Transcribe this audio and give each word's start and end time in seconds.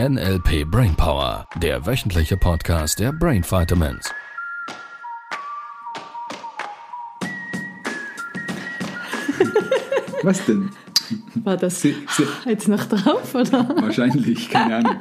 NLP 0.00 0.64
Brainpower, 0.68 1.46
der 1.62 1.86
wöchentliche 1.86 2.36
Podcast 2.36 2.98
der 2.98 3.12
Brain 3.12 3.44
Vitamins. 3.44 4.10
Was 10.24 10.44
denn? 10.46 10.70
War 11.44 11.56
das 11.56 11.80
Sie, 11.80 11.94
Sie, 12.08 12.24
jetzt 12.44 12.66
noch 12.66 12.86
drauf, 12.86 13.36
oder? 13.36 13.68
wahrscheinlich, 13.80 14.50
keine 14.50 14.74
Ahnung. 14.78 14.96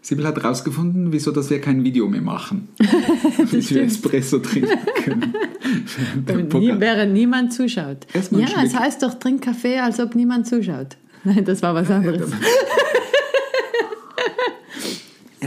Sibyl 0.00 0.26
hat 0.26 0.36
herausgefunden, 0.36 1.12
wieso 1.12 1.30
dass 1.30 1.48
wir 1.50 1.60
kein 1.60 1.84
Video 1.84 2.08
mehr 2.08 2.22
machen. 2.22 2.70
Bis 3.38 3.52
wir 3.52 3.62
stimmt. 3.62 3.86
Espresso 3.86 4.40
trinken 4.40 4.80
können. 5.04 5.32
nie, 6.60 6.74
während 6.80 7.12
niemand 7.12 7.52
zuschaut. 7.52 7.98
Ja, 8.32 8.64
es 8.64 8.74
heißt 8.74 9.04
doch, 9.04 9.14
trink 9.14 9.44
Kaffee, 9.44 9.78
als 9.78 10.00
ob 10.00 10.16
niemand 10.16 10.48
zuschaut. 10.48 10.96
Nein, 11.22 11.44
das 11.44 11.62
war 11.62 11.72
was 11.76 11.88
anderes. 11.88 12.32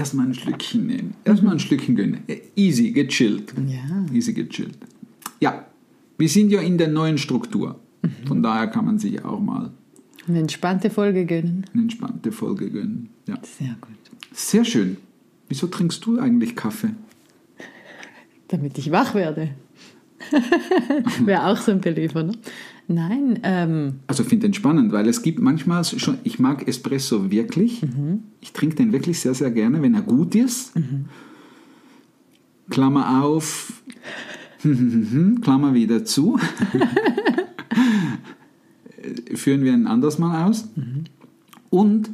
Erstmal 0.06 0.28
ein 0.28 0.36
Schlückchen 0.36 0.86
nehmen. 0.86 1.16
Erstmal 1.24 1.54
ein 1.54 1.60
Schlückchen 1.60 1.96
gönnen. 1.96 2.20
Easy, 2.56 2.92
gechillt. 2.92 3.56
Ja. 3.68 4.06
Easy, 4.14 4.34
gechillt. 4.34 4.78
Ja, 5.40 5.66
wir 6.20 6.30
sind 6.30 6.52
ja 6.52 6.62
in 6.62 6.78
der 6.78 6.90
neuen 6.90 7.18
Struktur. 7.18 7.80
Mhm. 8.04 8.28
Von 8.28 8.44
daher 8.44 8.68
kann 8.68 8.86
man 8.86 9.00
sich 9.00 9.26
auch 9.26 9.40
mal 9.40 9.72
Eine 10.28 10.42
entspannte 10.42 10.92
Folge 10.92 11.26
gönnen. 11.26 11.66
eine 11.74 11.82
entspannte 11.82 12.32
Folge 12.32 12.70
gönnen. 12.70 13.10
Ja. 13.28 13.40
Sehr 13.42 13.76
gut. 13.82 13.98
Sehr 14.32 14.64
schön. 14.64 14.98
Wieso 15.50 15.66
trinkst 15.66 16.06
du 16.06 16.20
eigentlich 16.20 16.56
Kaffee? 16.56 16.92
Damit 18.50 18.78
ich 18.78 18.92
wach 18.92 19.16
werde. 19.16 19.50
Wäre 21.26 21.48
auch 21.48 21.58
so 21.58 21.72
ein 21.72 21.82
Beliefer, 21.82 22.22
ne? 22.22 22.34
Nein, 22.88 23.40
ähm, 23.44 23.96
Also 24.08 24.24
ich 24.24 24.30
finde 24.30 24.48
den 24.48 24.54
spannend, 24.54 24.92
weil 24.92 25.08
es 25.08 25.22
gibt 25.22 25.40
manchmal 25.40 25.84
schon, 25.84 26.18
ich 26.24 26.40
mag 26.40 26.68
Espresso 26.68 27.32
wirklich. 27.32 27.82
Ich 28.42 28.54
trinke 28.54 28.76
den 28.76 28.94
wirklich 28.94 29.20
sehr, 29.20 29.34
sehr 29.34 29.52
gerne, 29.52 29.82
wenn 29.82 29.96
er 29.96 30.02
gut 30.02 30.36
ist. 30.36 30.74
Klammer 32.70 33.24
auf, 33.24 33.82
Klammer 35.42 35.74
wieder 35.74 36.06
zu. 36.06 36.40
Führen 39.36 39.64
wir 39.64 39.74
ein 39.74 39.88
anderes 39.88 40.20
Mal 40.20 40.46
aus. 40.46 40.68
Und 41.70 42.10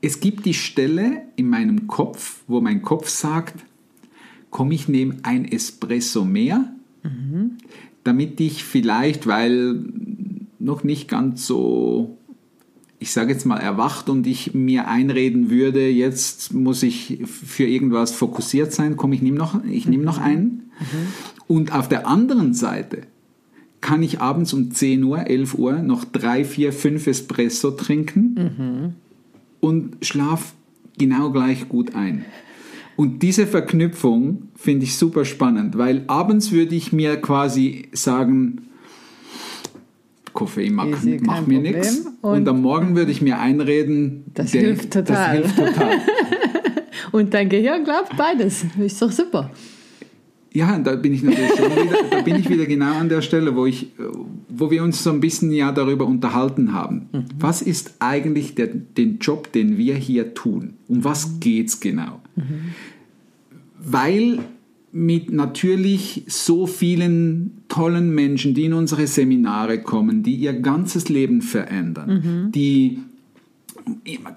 es 0.00 0.20
gibt 0.20 0.44
die 0.44 0.54
Stelle 0.54 1.22
in 1.36 1.48
meinem 1.48 1.86
Kopf, 1.86 2.42
wo 2.46 2.60
mein 2.60 2.82
Kopf 2.82 3.08
sagt, 3.08 3.54
komm, 4.50 4.72
ich 4.72 4.88
nehme 4.88 5.16
ein 5.22 5.44
Espresso 5.46 6.24
mehr, 6.24 6.72
damit 8.04 8.40
ich 8.40 8.64
vielleicht, 8.64 9.26
weil 9.26 9.84
noch 10.64 10.82
nicht 10.82 11.08
ganz 11.08 11.46
so, 11.46 12.16
ich 12.98 13.12
sage 13.12 13.32
jetzt 13.32 13.44
mal, 13.44 13.58
erwacht 13.58 14.08
und 14.08 14.26
ich 14.26 14.54
mir 14.54 14.88
einreden 14.88 15.50
würde, 15.50 15.88
jetzt 15.88 16.54
muss 16.54 16.82
ich 16.82 17.20
für 17.26 17.64
irgendwas 17.64 18.12
fokussiert 18.12 18.72
sein, 18.72 18.96
komm, 18.96 19.12
ich 19.12 19.22
nehme 19.22 19.36
noch, 19.36 19.62
ich 19.64 19.86
nehme 19.86 20.04
noch 20.04 20.18
einen. 20.18 20.70
Und 21.46 21.72
auf 21.74 21.88
der 21.88 22.06
anderen 22.06 22.54
Seite 22.54 23.02
kann 23.80 24.02
ich 24.02 24.20
abends 24.20 24.54
um 24.54 24.70
10 24.70 25.04
Uhr, 25.04 25.26
11 25.26 25.54
Uhr 25.54 25.74
noch 25.82 26.04
drei, 26.04 26.44
vier, 26.44 26.72
fünf 26.72 27.06
Espresso 27.06 27.72
trinken 27.72 28.94
und 29.60 29.96
schlaf 30.00 30.54
genau 30.96 31.30
gleich 31.30 31.68
gut 31.68 31.94
ein. 31.94 32.24
Und 32.96 33.22
diese 33.22 33.46
Verknüpfung 33.46 34.48
finde 34.56 34.84
ich 34.84 34.96
super 34.96 35.24
spannend, 35.24 35.76
weil 35.76 36.04
abends 36.06 36.52
würde 36.52 36.74
ich 36.74 36.92
mir 36.92 37.16
quasi 37.16 37.88
sagen, 37.92 38.68
Koffein 40.34 40.74
macht, 40.74 40.88
Easy, 40.90 41.18
macht 41.22 41.48
mir 41.48 41.60
nichts. 41.60 42.00
Und, 42.20 42.38
Und- 42.40 42.48
am 42.48 42.60
Morgen 42.60 42.94
würde 42.96 43.10
ich 43.10 43.22
mir 43.22 43.38
einreden, 43.40 44.24
Das 44.34 44.50
hilft 44.52 44.92
total. 44.92 45.40
Das 45.42 45.52
hilft 45.54 45.74
total. 45.74 45.98
und 47.12 47.32
dein 47.32 47.48
Gehirn 47.48 47.84
glaubt 47.84 48.14
beides. 48.18 48.66
Ist 48.78 49.00
doch 49.00 49.10
super. 49.12 49.50
Ja, 50.52 50.78
da 50.78 50.94
bin 50.94 51.12
ich 51.14 51.22
natürlich 51.24 51.50
schon 51.56 51.64
wieder, 51.72 51.96
da 52.10 52.20
bin 52.20 52.36
ich 52.36 52.48
wieder 52.48 52.66
genau 52.66 52.94
an 52.94 53.08
der 53.08 53.22
Stelle, 53.22 53.56
wo 53.56 53.66
ich, 53.66 53.88
wo 54.48 54.70
wir 54.70 54.84
uns 54.84 55.02
so 55.02 55.10
ein 55.10 55.18
bisschen 55.18 55.50
ja 55.50 55.72
darüber 55.72 56.06
unterhalten 56.06 56.72
haben. 56.72 57.08
Was 57.40 57.60
ist 57.60 57.94
eigentlich 57.98 58.54
der, 58.54 58.68
den 58.68 59.18
Job, 59.18 59.50
den 59.50 59.78
wir 59.78 59.96
hier 59.96 60.32
tun? 60.34 60.74
Um 60.86 61.02
was 61.02 61.40
geht's 61.40 61.80
genau? 61.80 62.20
Weil 63.78 64.38
mit 64.96 65.32
natürlich 65.32 66.22
so 66.28 66.68
vielen 66.68 67.64
tollen 67.68 68.14
Menschen, 68.14 68.54
die 68.54 68.66
in 68.66 68.74
unsere 68.74 69.08
Seminare 69.08 69.82
kommen, 69.82 70.22
die 70.22 70.36
ihr 70.36 70.52
ganzes 70.52 71.08
Leben 71.08 71.42
verändern, 71.42 72.52
die 72.54 73.00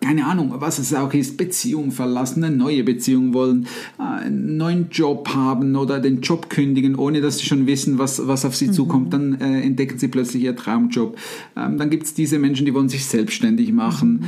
keine 0.01 0.25
Ahnung, 0.25 0.55
was 0.55 0.77
es 0.77 0.93
auch 0.93 1.13
ist, 1.13 1.37
Beziehung 1.37 1.91
verlassen, 1.91 2.43
eine 2.43 2.55
neue 2.55 2.83
Beziehung 2.83 3.33
wollen, 3.33 3.67
äh, 3.97 4.03
einen 4.03 4.57
neuen 4.57 4.89
Job 4.89 5.29
haben 5.33 5.75
oder 5.75 5.99
den 5.99 6.19
Job 6.19 6.49
kündigen, 6.49 6.95
ohne 6.95 7.21
dass 7.21 7.37
sie 7.37 7.45
schon 7.45 7.65
wissen, 7.65 7.97
was, 7.97 8.27
was 8.27 8.43
auf 8.43 8.57
sie 8.57 8.71
zukommt, 8.71 9.13
dann 9.13 9.39
äh, 9.39 9.61
entdecken 9.61 9.99
sie 9.99 10.09
plötzlich 10.09 10.43
ihr 10.43 10.55
Traumjob. 10.55 11.17
Ähm, 11.55 11.77
dann 11.77 11.89
gibt 11.89 12.03
es 12.03 12.13
diese 12.13 12.39
Menschen, 12.39 12.65
die 12.65 12.73
wollen 12.73 12.89
sich 12.89 13.05
selbstständig 13.05 13.71
machen. 13.71 14.25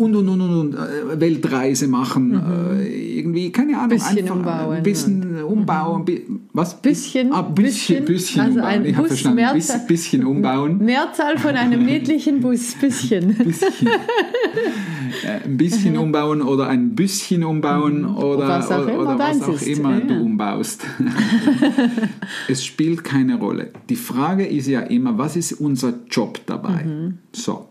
Und, 0.00 0.16
und, 0.16 0.28
und, 0.30 0.40
und, 0.40 0.50
und 0.60 0.74
äh, 0.76 1.20
Weltreise 1.20 1.86
machen, 1.86 2.32
äh, 2.32 3.18
irgendwie, 3.18 3.52
keine 3.52 3.76
Ahnung, 3.76 3.90
Bisschen 3.90 4.18
einfach 4.20 4.34
umbauen 4.36 4.76
ein 4.78 4.82
bisschen 4.82 5.42
umbauen, 5.44 6.04
bi- 6.06 6.22
was? 6.54 6.80
Bisschen, 6.80 7.30
ah, 7.34 7.42
bisschen, 7.42 8.06
bisschen, 8.06 8.06
bisschen 8.06 8.40
also 8.40 8.54
umbauen, 8.60 8.70
ein 8.72 8.84
ich 8.86 8.96
habe 8.96 9.08
verstanden, 9.08 9.86
bisschen 9.86 10.24
umbauen. 10.24 10.78
Mehrzahl 10.78 11.36
von 11.36 11.54
einem 11.54 11.84
niedlichen 11.84 12.40
Bus. 12.40 12.74
Bisschen. 12.80 13.34
bisschen, 13.36 13.88
äh, 13.88 15.44
ein 15.44 15.56
bisschen 15.58 15.98
umbauen 15.98 16.40
oder 16.40 16.68
ein 16.68 16.94
bisschen 16.94 17.44
umbauen 17.44 18.06
oder, 18.06 18.44
Mhm. 18.46 18.48
Was 18.48 18.70
auch 18.72 18.82
oder, 18.84 18.92
immer 18.94 19.02
oder 19.02 19.18
was 19.18 19.42
auch 19.42 19.62
immer 19.66 19.98
Ja, 19.98 20.00
du 20.00 20.14
umbaust. 20.14 20.80
es 22.48 22.64
spielt 22.64 23.04
keine 23.04 23.36
Rolle. 23.38 23.70
Die 23.90 23.96
Frage 23.96 24.46
ist 24.46 24.66
ja 24.66 24.80
immer, 24.80 25.18
was 25.18 25.36
ist 25.36 25.52
unser 25.52 25.92
Job 26.10 26.40
dabei? 26.46 26.84
Mhm. 26.84 27.18
So. 27.32 27.66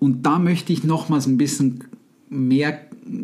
Und 0.00 0.26
da 0.26 0.40
möchte 0.40 0.72
ich 0.72 0.82
nochmals 0.82 1.26
ein 1.26 1.36
bisschen 1.36 1.84
mehr 2.28 2.80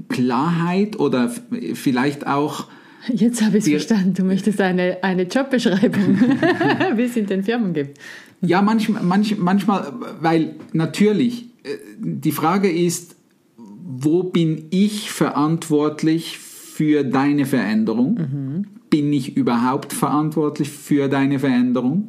Klarheit 0.08 1.00
oder 1.00 1.32
vielleicht 1.74 2.26
auch 2.26 2.68
Jetzt 3.12 3.42
habe 3.42 3.58
ich 3.58 3.64
es 3.64 3.70
verstanden. 3.70 4.14
Du 4.14 4.24
möchtest 4.24 4.60
eine, 4.60 4.98
eine 5.02 5.22
Jobbeschreibung, 5.22 6.18
wie 6.96 7.02
es 7.02 7.16
in 7.16 7.26
den 7.26 7.44
Firmen 7.44 7.72
gibt. 7.72 7.98
Ja, 8.40 8.62
manchmal, 8.62 9.02
manch, 9.02 9.38
manchmal, 9.38 9.92
weil 10.20 10.56
natürlich 10.72 11.44
äh, 11.62 11.76
die 11.98 12.32
Frage 12.32 12.70
ist, 12.70 13.16
wo 13.56 14.24
bin 14.24 14.66
ich 14.70 15.12
verantwortlich 15.12 16.38
für 16.38 17.04
deine 17.04 17.46
Veränderung? 17.46 18.66
Bin 18.90 19.12
ich 19.12 19.36
überhaupt 19.36 19.92
verantwortlich 19.92 20.68
für 20.68 21.08
deine 21.08 21.38
Veränderung? 21.38 22.08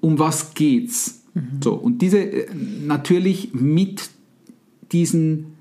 Um 0.00 0.18
was 0.18 0.54
geht's? 0.54 1.25
So, 1.60 1.74
und 1.74 2.00
diese 2.00 2.18
äh, 2.18 2.46
natürlich 2.86 3.52
mit 3.52 4.10
diesen 4.92 5.56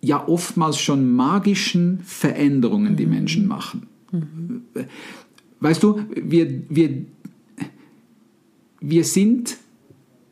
ja 0.00 0.26
oftmals 0.26 0.78
schon 0.78 1.12
magischen 1.12 2.00
Veränderungen, 2.04 2.96
die 2.96 3.06
Menschen 3.06 3.46
machen. 3.46 3.86
Weißt 5.60 5.82
du, 5.82 6.04
wir, 6.14 6.62
wir, 6.68 7.04
wir 8.80 9.04
sind 9.04 9.58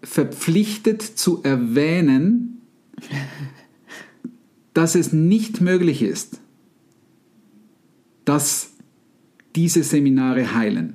verpflichtet 0.02 1.02
zu 1.02 1.42
erwähnen, 1.42 2.62
dass 4.74 4.94
es 4.94 5.12
nicht 5.12 5.60
möglich 5.60 6.02
ist, 6.02 6.40
dass 8.24 8.70
diese 9.54 9.82
Seminare 9.82 10.54
heilen. 10.54 10.94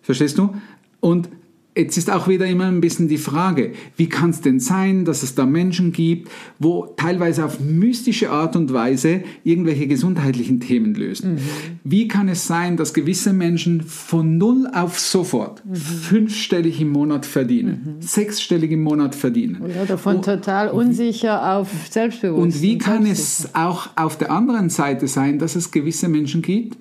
Verstehst 0.00 0.38
du? 0.38 0.54
Und 1.00 1.28
jetzt 1.76 1.96
ist 1.96 2.10
auch 2.10 2.26
wieder 2.28 2.46
immer 2.46 2.64
ein 2.64 2.80
bisschen 2.80 3.08
die 3.08 3.18
Frage, 3.18 3.72
wie 3.96 4.08
kann 4.08 4.30
es 4.30 4.40
denn 4.40 4.60
sein, 4.60 5.04
dass 5.04 5.22
es 5.22 5.34
da 5.34 5.46
Menschen 5.46 5.92
gibt, 5.92 6.30
wo 6.58 6.86
teilweise 6.96 7.44
auf 7.44 7.60
mystische 7.60 8.30
Art 8.30 8.56
und 8.56 8.72
Weise 8.72 9.22
irgendwelche 9.44 9.86
gesundheitlichen 9.86 10.60
Themen 10.60 10.94
lösen? 10.94 11.38
Wie 11.84 12.08
kann 12.08 12.28
es 12.28 12.46
sein, 12.46 12.76
dass 12.76 12.94
gewisse 12.94 13.32
Menschen 13.32 13.82
von 13.82 14.38
null 14.38 14.68
auf 14.72 14.98
sofort 14.98 15.62
fünfstellig 15.72 16.80
im 16.80 16.90
Monat 16.90 17.26
verdienen, 17.26 17.96
sechsstellig 18.00 18.70
im 18.72 18.82
Monat 18.82 19.14
verdienen? 19.14 19.62
Oder 19.62 19.98
von 19.98 20.22
total 20.22 20.70
unsicher 20.70 21.56
auf 21.56 21.68
selbstbewusst. 21.90 22.42
Und 22.42 22.62
wie 22.62 22.78
kann 22.78 23.04
selbstsicher. 23.04 23.48
es 23.48 23.54
auch 23.54 23.90
auf 23.96 24.16
der 24.16 24.30
anderen 24.30 24.70
Seite 24.70 25.08
sein, 25.08 25.38
dass 25.38 25.56
es 25.56 25.70
gewisse 25.70 26.08
Menschen 26.08 26.42
gibt, 26.42 26.78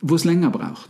wo 0.00 0.14
es 0.14 0.24
länger 0.24 0.50
braucht? 0.50 0.88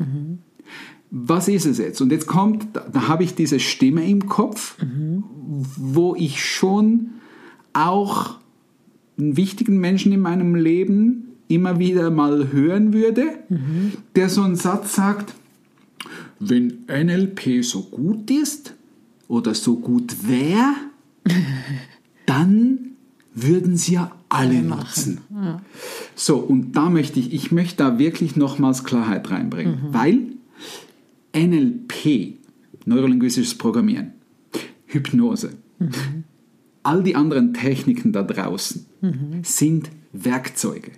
Was 1.14 1.46
ist 1.46 1.66
es 1.66 1.76
jetzt? 1.76 2.00
Und 2.00 2.10
jetzt 2.10 2.26
kommt, 2.26 2.68
da, 2.72 2.86
da 2.90 3.06
habe 3.06 3.22
ich 3.22 3.34
diese 3.34 3.60
Stimme 3.60 4.08
im 4.08 4.28
Kopf, 4.28 4.76
wo 5.76 6.14
ich 6.14 6.42
schon 6.42 7.10
auch 7.74 8.36
einen 9.18 9.36
wichtigen 9.36 9.78
Menschen 9.78 10.10
in 10.12 10.20
meinem 10.20 10.54
Leben 10.54 11.28
immer 11.48 11.78
wieder 11.78 12.10
mal 12.10 12.50
hören 12.50 12.94
würde, 12.94 13.24
der 14.16 14.30
so 14.30 14.40
einen 14.42 14.56
Satz 14.56 14.94
sagt, 14.94 15.34
wenn 16.40 16.86
NLP 16.88 17.62
so 17.62 17.82
gut 17.82 18.30
ist 18.30 18.74
oder 19.28 19.54
so 19.54 19.76
gut 19.76 20.26
wäre, 20.26 20.72
dann 22.26 22.78
würden 23.34 23.76
sie 23.76 23.94
ja 23.94 24.12
alle 24.30 24.62
nutzen. 24.62 25.20
So, 26.14 26.36
und 26.38 26.72
da 26.72 26.88
möchte 26.88 27.20
ich, 27.20 27.34
ich 27.34 27.52
möchte 27.52 27.76
da 27.76 27.98
wirklich 27.98 28.34
nochmals 28.34 28.82
Klarheit 28.84 29.30
reinbringen, 29.30 29.78
weil 29.92 30.20
NLP, 31.34 32.38
neurolinguistisches 32.84 33.56
Programmieren, 33.56 34.12
Hypnose, 34.86 35.50
all 36.82 37.02
die 37.02 37.16
anderen 37.16 37.54
Techniken 37.54 38.12
da 38.12 38.22
draußen 38.22 38.86
sind 39.42 39.90
Werkzeuge. 40.12 40.92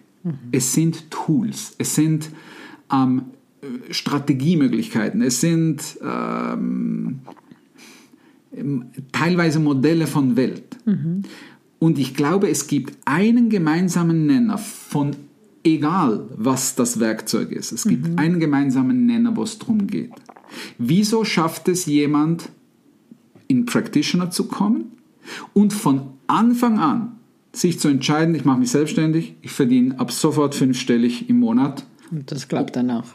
Es 0.52 0.72
sind 0.72 1.10
Tools, 1.10 1.74
es 1.78 1.94
sind 1.94 2.30
ähm, 2.92 3.26
Strategiemöglichkeiten, 3.90 5.22
es 5.22 5.40
sind 5.40 5.98
ähm, 6.02 7.20
teilweise 9.12 9.60
Modelle 9.60 10.06
von 10.06 10.36
Welt. 10.36 10.76
Und 11.78 11.98
ich 11.98 12.14
glaube, 12.14 12.48
es 12.48 12.66
gibt 12.66 12.96
einen 13.04 13.50
gemeinsamen 13.50 14.26
Nenner 14.26 14.58
von 14.58 15.16
egal, 15.64 16.28
was 16.36 16.74
das 16.76 17.00
Werkzeug 17.00 17.50
ist. 17.50 17.72
Es 17.72 17.84
gibt 17.84 18.18
einen 18.18 18.38
gemeinsamen 18.38 19.06
Nenner, 19.06 19.34
wo 19.36 19.42
es 19.42 19.58
darum 19.58 19.86
geht. 19.86 20.12
Wieso 20.78 21.24
schafft 21.24 21.68
es 21.68 21.86
jemand, 21.86 22.50
in 23.48 23.66
Practitioner 23.66 24.30
zu 24.30 24.46
kommen 24.46 24.92
und 25.52 25.72
von 25.72 26.02
Anfang 26.26 26.78
an 26.78 27.12
sich 27.52 27.78
zu 27.78 27.88
entscheiden, 27.88 28.34
ich 28.34 28.44
mache 28.44 28.58
mich 28.58 28.70
selbstständig, 28.70 29.34
ich 29.42 29.52
verdiene 29.52 29.98
ab 29.98 30.12
sofort 30.12 30.54
fünfstellig 30.54 31.28
im 31.28 31.38
Monat. 31.38 31.84
Und 32.10 32.30
das 32.30 32.48
klappt 32.48 32.76
dann 32.76 32.90
auch. 32.90 33.06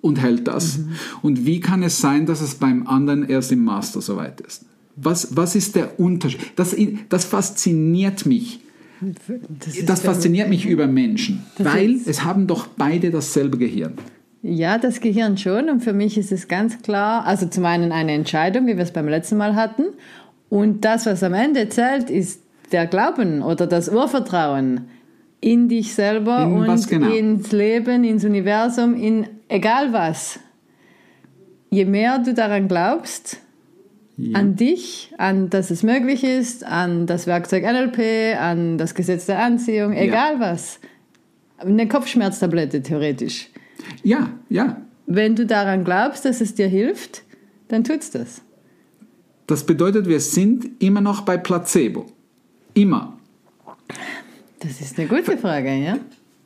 Und 0.00 0.20
hält 0.20 0.46
das. 0.46 0.78
Mhm. 0.78 0.92
Und 1.22 1.46
wie 1.46 1.60
kann 1.60 1.82
es 1.82 1.98
sein, 1.98 2.26
dass 2.26 2.40
es 2.40 2.56
beim 2.56 2.86
anderen 2.86 3.28
erst 3.28 3.52
im 3.52 3.64
Master 3.64 4.00
soweit 4.00 4.40
ist? 4.40 4.64
Was, 4.96 5.36
was 5.36 5.54
ist 5.54 5.76
der 5.76 6.00
Unterschied? 6.00 6.40
Das, 6.56 6.74
das 7.08 7.24
fasziniert 7.24 8.26
mich. 8.26 8.60
Das, 9.00 9.84
das 9.84 10.00
fasziniert 10.00 10.48
mich 10.48 10.66
über 10.66 10.86
Menschen, 10.86 11.44
weil 11.58 11.98
es 12.06 12.24
haben 12.24 12.46
doch 12.46 12.66
beide 12.66 13.10
dasselbe 13.10 13.58
Gehirn. 13.58 13.94
Ja, 14.42 14.78
das 14.78 15.00
Gehirn 15.00 15.36
schon. 15.36 15.68
Und 15.68 15.80
für 15.80 15.92
mich 15.92 16.16
ist 16.16 16.32
es 16.32 16.48
ganz 16.48 16.80
klar, 16.82 17.26
also 17.26 17.46
zum 17.46 17.64
einen 17.64 17.92
eine 17.92 18.12
Entscheidung, 18.12 18.66
wie 18.66 18.76
wir 18.76 18.84
es 18.84 18.92
beim 18.92 19.08
letzten 19.08 19.36
Mal 19.36 19.54
hatten. 19.56 19.84
Und 20.48 20.84
das, 20.84 21.06
was 21.06 21.22
am 21.22 21.34
Ende 21.34 21.68
zählt, 21.68 22.10
ist 22.10 22.42
der 22.72 22.86
Glauben 22.86 23.42
oder 23.42 23.66
das 23.66 23.88
Urvertrauen 23.88 24.88
in 25.40 25.68
dich 25.68 25.94
selber 25.94 26.42
In 26.42 26.52
und 26.52 26.88
genau? 26.88 27.10
ins 27.10 27.52
Leben, 27.52 28.04
ins 28.04 28.24
Universum, 28.24 28.94
in 28.94 29.26
egal 29.48 29.92
was. 29.92 30.40
Je 31.70 31.84
mehr 31.84 32.18
du 32.18 32.34
daran 32.34 32.68
glaubst, 32.68 33.40
an 34.32 34.56
dich, 34.56 35.12
an 35.16 35.48
dass 35.48 35.70
es 35.70 35.82
möglich 35.82 36.24
ist, 36.24 36.64
an 36.64 37.06
das 37.06 37.26
Werkzeug 37.26 37.62
NLP, 37.62 38.36
an 38.38 38.76
das 38.76 38.94
Gesetz 38.94 39.26
der 39.26 39.40
Anziehung, 39.40 39.92
egal 39.92 40.40
was. 40.40 40.80
Eine 41.58 41.88
Kopfschmerztablette 41.88 42.82
theoretisch. 42.82 43.48
Ja, 44.02 44.30
ja. 44.48 44.82
Wenn 45.06 45.36
du 45.36 45.46
daran 45.46 45.84
glaubst, 45.84 46.24
dass 46.24 46.40
es 46.40 46.54
dir 46.54 46.68
hilft, 46.68 47.22
dann 47.68 47.84
tut's 47.84 48.10
das. 48.10 48.42
Das 49.46 49.64
bedeutet, 49.64 50.06
wir 50.08 50.20
sind 50.20 50.68
immer 50.78 51.00
noch 51.00 51.22
bei 51.22 51.36
Placebo. 51.36 52.06
Immer. 52.74 53.18
Das 54.60 54.80
ist 54.80 54.98
eine 54.98 55.08
gute 55.08 55.38
Frage, 55.38 55.74
ja? 55.74 55.98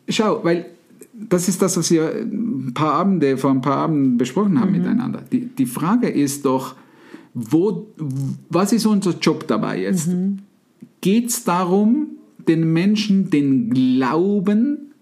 Schau, 0.09 0.45
weil 0.45 0.67
das 1.13 1.49
ist 1.49 1.61
das, 1.61 1.77
was 1.77 1.91
wir 1.91 2.13
ein 2.15 2.73
paar 2.75 2.95
Abende, 2.95 3.37
vor 3.37 3.51
ein 3.51 3.61
paar 3.61 3.79
Abenden 3.79 4.19
besprochen 4.19 4.61
haben 4.61 4.73
miteinander. 4.73 5.23
Die, 5.33 5.47
die 5.47 5.67
Frage 5.67 6.09
ist 6.09 6.45
doch, 6.45 6.77
wo, 7.35 7.87
was 8.51 8.73
ist 8.73 8.87
unser 8.87 9.19
Job 9.19 9.47
dabei 9.47 9.83
jetzt? 9.83 10.11
Geht 11.01 11.29
es 11.29 11.45
darum, 11.45 12.09
den 12.49 12.73
Menschen 12.73 13.31
den 13.31 13.71
Glauben, 13.71 14.93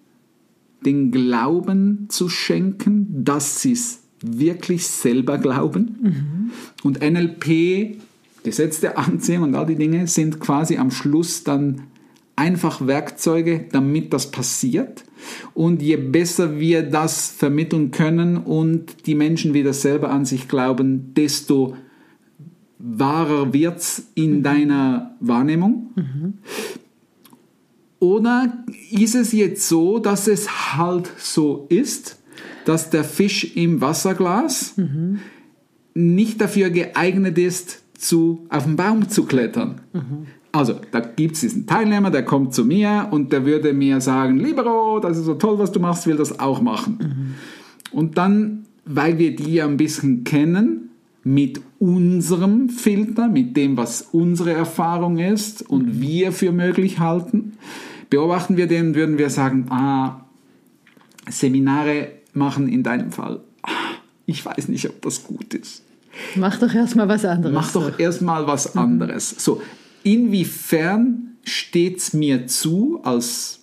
den 0.85 1.11
Glauben 1.11 2.07
zu 2.09 2.29
schenken, 2.29 3.25
dass 3.25 3.63
sie 3.63 3.73
es 3.73 4.01
wirklich 4.23 4.87
selber 4.87 5.39
glauben? 5.39 6.53
Und 6.83 7.01
NLP, 7.01 7.97
Gesetz 8.43 8.81
der 8.81 8.99
Anziehung 8.99 9.45
und 9.45 9.55
all 9.55 9.67
die 9.67 9.77
Dinge 9.77 10.07
sind 10.07 10.41
quasi 10.41 10.77
am 10.77 10.91
Schluss 10.91 11.45
dann 11.45 11.83
einfach 12.37 12.87
Werkzeuge, 12.87 13.67
damit 13.71 14.13
das 14.15 14.31
passiert. 14.31 15.05
Und 15.53 15.83
je 15.83 15.97
besser 15.97 16.59
wir 16.59 16.83
das 16.83 17.29
vermitteln 17.29 17.91
können 17.91 18.39
und 18.39 19.07
die 19.07 19.15
Menschen 19.15 19.53
wieder 19.53 19.75
selber 19.75 20.11
an 20.11 20.25
sich 20.25 20.49
glauben, 20.49 21.13
desto 21.15 21.77
wahrer 22.83 23.53
wird 23.53 23.79
es 23.79 24.07
in 24.15 24.43
deiner 24.43 25.15
Wahrnehmung. 25.21 25.91
Oder 27.99 28.65
ist 28.91 29.15
es 29.15 29.33
jetzt 29.33 29.69
so, 29.69 29.99
dass 29.99 30.27
es 30.27 30.77
halt 30.77 31.11
so 31.19 31.67
ist, 31.69 32.19
dass 32.65 32.91
der 32.91 33.05
Fisch 33.05 33.57
im 33.57 33.81
Wasserglas 33.81 34.75
nicht 35.95 36.41
dafür 36.41 36.71
geeignet 36.71 37.37
ist, 37.39 37.83
zu, 37.95 38.47
auf 38.49 38.65
den 38.65 38.77
Baum 38.77 39.09
zu 39.09 39.25
klettern? 39.25 39.83
Also, 40.53 40.81
da 40.91 41.01
gibt 41.01 41.35
es 41.35 41.43
diesen 41.43 41.67
Teilnehmer, 41.67 42.11
der 42.11 42.25
kommt 42.25 42.55
zu 42.55 42.65
mir 42.65 43.09
und 43.11 43.33
der 43.33 43.45
würde 43.45 43.73
mir 43.73 44.01
sagen, 44.01 44.39
Libero, 44.39 44.99
das 44.99 45.19
ist 45.19 45.27
so 45.27 45.35
toll, 45.35 45.59
was 45.59 45.71
du 45.71 45.79
machst, 45.79 46.07
will 46.07 46.17
das 46.17 46.41
auch 46.41 46.61
machen. 46.61 47.37
Und 47.93 48.19
dann, 48.19 48.65
weil 48.85 49.19
wir 49.19 49.37
die 49.37 49.55
ja 49.55 49.67
ein 49.67 49.77
bisschen 49.77 50.25
kennen, 50.25 50.90
mit 51.23 51.61
unserem 51.79 52.69
Filter, 52.69 53.29
mit 53.29 53.57
dem, 53.57 53.77
was 53.77 54.09
unsere 54.13 54.53
Erfahrung 54.53 55.19
ist 55.19 55.69
und 55.69 56.01
wir 56.01 56.33
für 56.33 56.53
möglich 56.53 56.99
halten, 56.99 57.53
beobachten 58.09 58.57
wir 58.57 58.67
den, 58.67 58.95
würden 58.95 59.19
wir 59.19 59.31
sagen, 59.31 59.67
ah, 59.71 60.25
Seminare 61.29 62.13
machen 62.33 62.69
in 62.69 62.83
deinem 62.83 63.13
Fall, 63.13 63.41
ah, 63.63 63.71
ich 64.27 64.45
weiß 64.45 64.69
nicht, 64.69 64.89
ob 64.89 65.03
das 65.03 65.25
gut 65.25 65.55
ist. 65.55 65.83
Mach 66.37 66.59
doch 66.59 66.75
erstmal 66.75 67.09
was 67.09 67.25
anderes. 67.25 67.55
Mach 67.55 67.73
doch 67.73 67.99
erstmal 67.99 68.47
was 68.47 68.77
anderes. 68.77 69.31
So, 69.39 69.63
inwiefern 70.03 71.37
steht 71.45 71.99
es 71.99 72.13
mir 72.13 72.47
zu, 72.47 73.01
als 73.03 73.61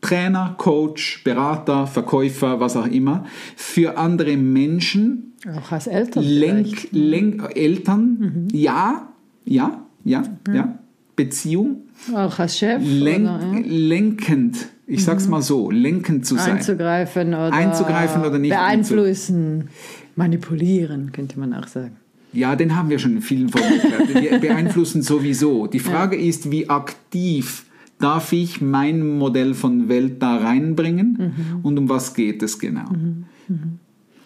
Trainer, 0.00 0.54
Coach, 0.56 1.22
Berater, 1.24 1.86
Verkäufer, 1.86 2.60
was 2.60 2.76
auch 2.76 2.86
immer, 2.86 3.26
für 3.56 3.98
andere 3.98 4.36
Menschen, 4.36 5.29
Auch 5.48 5.72
als 5.72 5.86
Eltern. 5.86 6.24
Lenk, 6.24 6.66
vielleicht. 6.68 6.92
Lenk, 6.92 7.56
Eltern, 7.56 8.48
ja, 8.52 9.08
ja, 9.44 9.86
ja, 10.04 10.22
ja, 10.52 10.78
Beziehung, 11.16 11.82
Auch 12.14 12.38
als 12.38 12.58
Chef. 12.58 12.82
lenk, 12.84 13.22
oder, 13.22 13.52
ja? 13.54 13.62
lenkend, 13.64 14.68
ich 14.86 15.04
sag's 15.04 15.28
mal 15.28 15.42
so, 15.42 15.70
lenkend 15.70 16.26
zu 16.26 16.36
sein. 16.36 16.56
Einzugreifen 16.56 17.28
oder, 17.28 17.52
Einzugreifen 17.52 18.22
oder 18.22 18.38
nicht 18.38 18.50
beeinflussen, 18.50 19.68
manipulieren, 20.16 21.12
könnte 21.12 21.38
man 21.40 21.54
auch 21.54 21.68
sagen. 21.68 21.96
Ja, 22.32 22.54
den 22.54 22.76
haben 22.76 22.90
wir 22.90 22.98
schon 22.98 23.16
in 23.16 23.22
vielen 23.22 23.48
Folgen. 23.48 23.68
Wir 24.14 24.38
beeinflussen 24.38 25.02
sowieso. 25.02 25.66
Die 25.66 25.80
Frage 25.80 26.16
ist, 26.16 26.50
wie 26.50 26.68
aktiv 26.68 27.64
darf 27.98 28.32
ich 28.32 28.60
mein 28.60 29.18
Modell 29.18 29.54
von 29.54 29.88
Welt 29.88 30.22
da 30.22 30.36
reinbringen 30.36 31.60
und 31.62 31.78
um 31.78 31.88
was 31.88 32.14
geht 32.14 32.42
es 32.42 32.58
genau? 32.58 32.88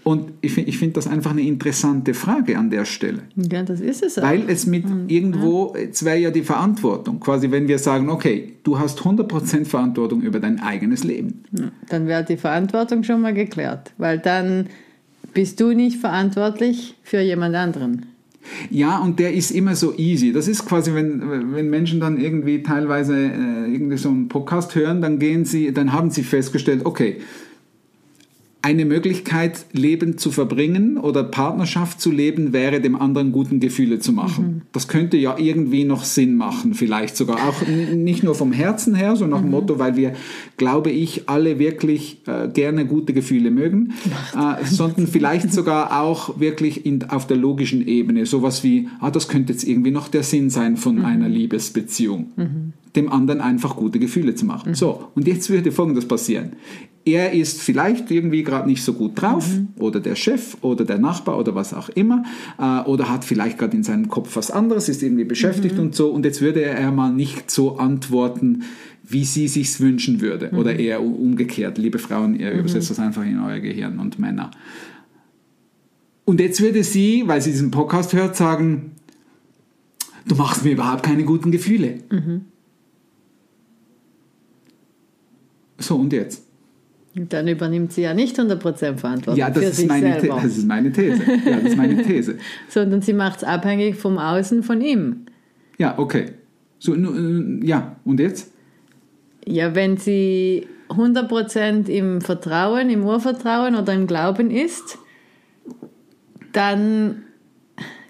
Und 0.05 0.33
ich, 0.43 0.57
ich 0.59 0.79
finde 0.79 0.95
das 0.95 1.07
einfach 1.07 1.31
eine 1.31 1.41
interessante 1.41 2.13
Frage 2.13 2.59
an 2.59 2.69
der 2.69 2.85
Stelle. 2.85 3.23
Ja, 3.37 3.63
das 3.63 3.81
ist 3.81 4.03
es 4.03 4.19
auch. 4.19 4.23
Weil 4.23 4.45
es 4.49 4.67
mit 4.67 4.85
irgendwo, 5.09 5.75
es 5.75 6.05
wäre 6.05 6.19
ja 6.19 6.31
die 6.31 6.43
Verantwortung. 6.43 7.21
Quasi, 7.21 7.51
wenn 7.51 7.69
wir 7.69 7.79
sagen, 7.79 8.11
okay, 8.11 8.53
du 8.65 8.79
hast 8.79 9.01
100% 9.01 9.65
Verantwortung 9.65 10.21
über 10.21 10.41
dein 10.41 10.61
eigenes 10.61 11.05
Leben. 11.05 11.45
Dann 11.89 12.07
wäre 12.07 12.23
die 12.23 12.37
Verantwortung 12.37 13.03
schon 13.03 13.23
mal 13.23 13.33
geklärt, 13.33 13.93
weil 13.97 14.19
dann 14.19 14.67
bist 15.33 15.59
du 15.59 15.73
nicht 15.73 15.99
verantwortlich 15.99 16.95
für 17.03 17.21
jemand 17.21 17.57
anderen. 17.57 18.07
Ja, 18.71 18.99
und 18.99 19.19
der 19.19 19.33
ist 19.33 19.51
immer 19.51 19.75
so 19.75 19.97
easy. 19.97 20.33
Das 20.33 20.49
ist 20.49 20.67
quasi, 20.67 20.95
wenn, 20.95 21.55
wenn 21.55 21.71
Menschen 21.71 22.01
dann 22.01 22.21
irgendwie 22.21 22.63
teilweise 22.63 23.17
äh, 23.17 23.73
irgendwie 23.73 23.97
so 23.97 24.11
einen 24.11 24.29
Podcast 24.29 24.75
hören, 24.75 25.01
dann 25.01 25.19
gehen 25.19 25.47
sie, 25.47 25.73
dann 25.73 25.93
haben 25.93 26.11
sie 26.11 26.23
festgestellt, 26.23 26.83
okay, 26.85 27.21
eine 28.65 28.87
Möglichkeit, 28.87 29.67
Leben 29.73 30.17
zu 30.17 30.31
verbringen 30.31 30.97
oder 30.97 31.23
Partnerschaft 31.23 32.01
zu 32.01 32.11
leben, 32.11 32.55
wäre 32.55 32.81
dem 32.81 32.97
anderen 32.97 33.31
guten 33.31 33.61
Gefühle 33.61 33.99
zu 33.99 34.11
machen. 34.11 34.63
Das 34.73 34.89
könnte 34.89 35.19
ja 35.19 35.37
irgendwie 35.37 35.85
noch 35.85 36.03
Sinn 36.05 36.39
machen, 36.39 36.73
vielleicht 36.73 37.15
sogar 37.15 37.47
auch 37.47 37.67
nicht 37.67 38.23
nur 38.23 38.35
vom 38.35 38.53
Herzen 38.53 38.95
her, 38.95 39.17
so 39.17 39.27
nach 39.27 39.43
dem 39.43 39.51
Motto, 39.51 39.79
weil 39.79 39.97
wir, 39.97 40.15
glaube 40.57 40.91
ich, 40.91 41.29
alle 41.29 41.59
wirklich 41.59 42.23
äh, 42.27 42.49
gerne 42.49 42.87
gute 42.87 43.13
Gefühle 43.13 43.51
mögen, 43.51 43.93
äh, 44.35 44.65
sondern 44.65 45.09
vielleicht 45.09 45.53
sogar 45.53 46.01
auch 46.01 46.41
wirklich 46.41 46.87
in, 46.87 47.05
auf 47.11 47.27
der 47.27 47.37
logischen 47.37 47.87
Ebene, 47.87 48.25
sowas 48.25 48.65
wie, 48.65 48.89
ah, 49.01 49.11
das 49.11 49.29
könnte 49.29 49.53
jetzt 49.53 49.65
irgendwie 49.65 49.91
noch 49.91 50.09
der 50.09 50.23
Sinn 50.23 50.49
sein 50.49 50.79
von 50.79 51.05
einer 51.05 51.29
Liebesbeziehung, 51.29 52.33
dem 52.97 53.13
anderen 53.13 53.43
einfach 53.43 53.77
gute 53.77 53.99
Gefühle 53.99 54.35
zu 54.35 54.47
machen. 54.47 54.75
So, 54.75 55.11
und 55.15 55.29
jetzt 55.29 55.51
würde 55.51 55.71
Folgendes 55.71 56.09
passieren 56.09 56.53
er 57.05 57.33
ist 57.33 57.61
vielleicht 57.61 58.11
irgendwie 58.11 58.43
gerade 58.43 58.69
nicht 58.69 58.83
so 58.83 58.95
gut 58.95 59.21
drauf 59.21 59.47
oder 59.79 60.01
der 60.01 60.17
Chef 60.17 60.57
oder 60.63 60.85
der 60.85 60.99
Nachbar 60.99 61.39
oder 61.39 61.55
was 61.55 61.75
auch 61.75 61.89
immer 61.91 62.25
äh, 62.59 62.81
oder 62.89 63.11
hat 63.11 63.25
vielleicht 63.25 63.59
gerade 63.59 63.77
in 63.77 63.83
seinem 63.83 64.09
Kopf 64.09 64.37
was 64.37 64.51
anderes, 64.51 64.89
ist 64.89 65.03
irgendwie 65.03 65.25
beschäftigt 65.25 65.79
und 65.79 65.95
so 65.95 66.11
und 66.11 66.25
jetzt 66.25 66.41
würde 66.41 66.63
er 66.63 66.91
mal 66.93 67.13
nicht 67.13 67.51
so 67.51 67.77
antworten, 67.77 68.63
wie 69.07 69.25
sie 69.25 69.49
sich's 69.49 69.81
wünschen 69.81 70.23
würde 70.23 70.51
oder 70.53 70.79
eher 70.79 71.03
umgekehrt. 71.03 71.77
Liebe 71.77 71.99
Frauen, 71.99 72.39
ihr 72.39 72.53
übersetzt 72.53 72.91
das 72.91 72.99
einfach 72.99 73.25
in 73.25 73.39
euer 73.39 73.61
Gehirn 73.61 73.99
und 73.99 74.19
Männer. 74.19 74.51
Und 76.25 76.41
jetzt 76.41 76.63
würde 76.63 76.83
sie, 76.85 77.25
weil 77.27 77.43
sie 77.43 77.51
diesen 77.51 77.71
Podcast 77.71 78.15
hört, 78.15 78.35
sagen, 78.35 78.93
du 80.27 80.37
machst 80.37 80.65
mir 80.65 80.73
überhaupt 80.73 81.03
keine 81.03 81.25
guten 81.25 81.51
Gefühle. 81.51 81.99
So, 85.79 85.97
und 85.97 86.15
jetzt? 86.15 86.44
Dann 87.15 87.47
übernimmt 87.47 87.93
sie 87.93 88.03
ja 88.03 88.13
nicht 88.13 88.39
100% 88.39 88.97
Verantwortung 88.97 89.39
Ja, 89.39 89.49
das 89.49 89.63
für 89.63 89.71
ist, 89.71 89.77
sich 89.77 89.87
meine, 89.89 90.21
selber, 90.21 90.41
das 90.43 90.57
ist 90.59 90.67
meine 90.67 90.93
These. 90.93 91.23
Ja, 91.45 91.57
das 91.57 91.65
ist 91.65 91.77
meine 91.77 92.03
These. 92.07 92.39
sondern 92.69 93.03
sie 93.03 93.13
macht 93.13 93.39
es 93.39 93.45
abhängig 93.45 93.97
vom 93.97 94.19
Außen 94.19 94.65
von 94.65 94.81
ihm. 94.81 95.27
Ja, 95.79 95.99
okay. 95.99 96.33
So, 96.79 96.95
äh, 96.95 97.61
ja, 97.65 97.97
und 98.05 98.19
jetzt? 98.19 98.53
Ja, 99.47 99.75
wenn 99.75 99.97
sie 99.97 100.67
100% 100.89 101.89
im 101.89 102.21
Vertrauen, 102.21 102.91
im 102.91 103.05
Urvertrauen 103.05 103.77
oder 103.77 103.93
im 103.93 104.07
Glauben 104.07 104.51
ist, 104.51 104.99
dann 106.53 107.23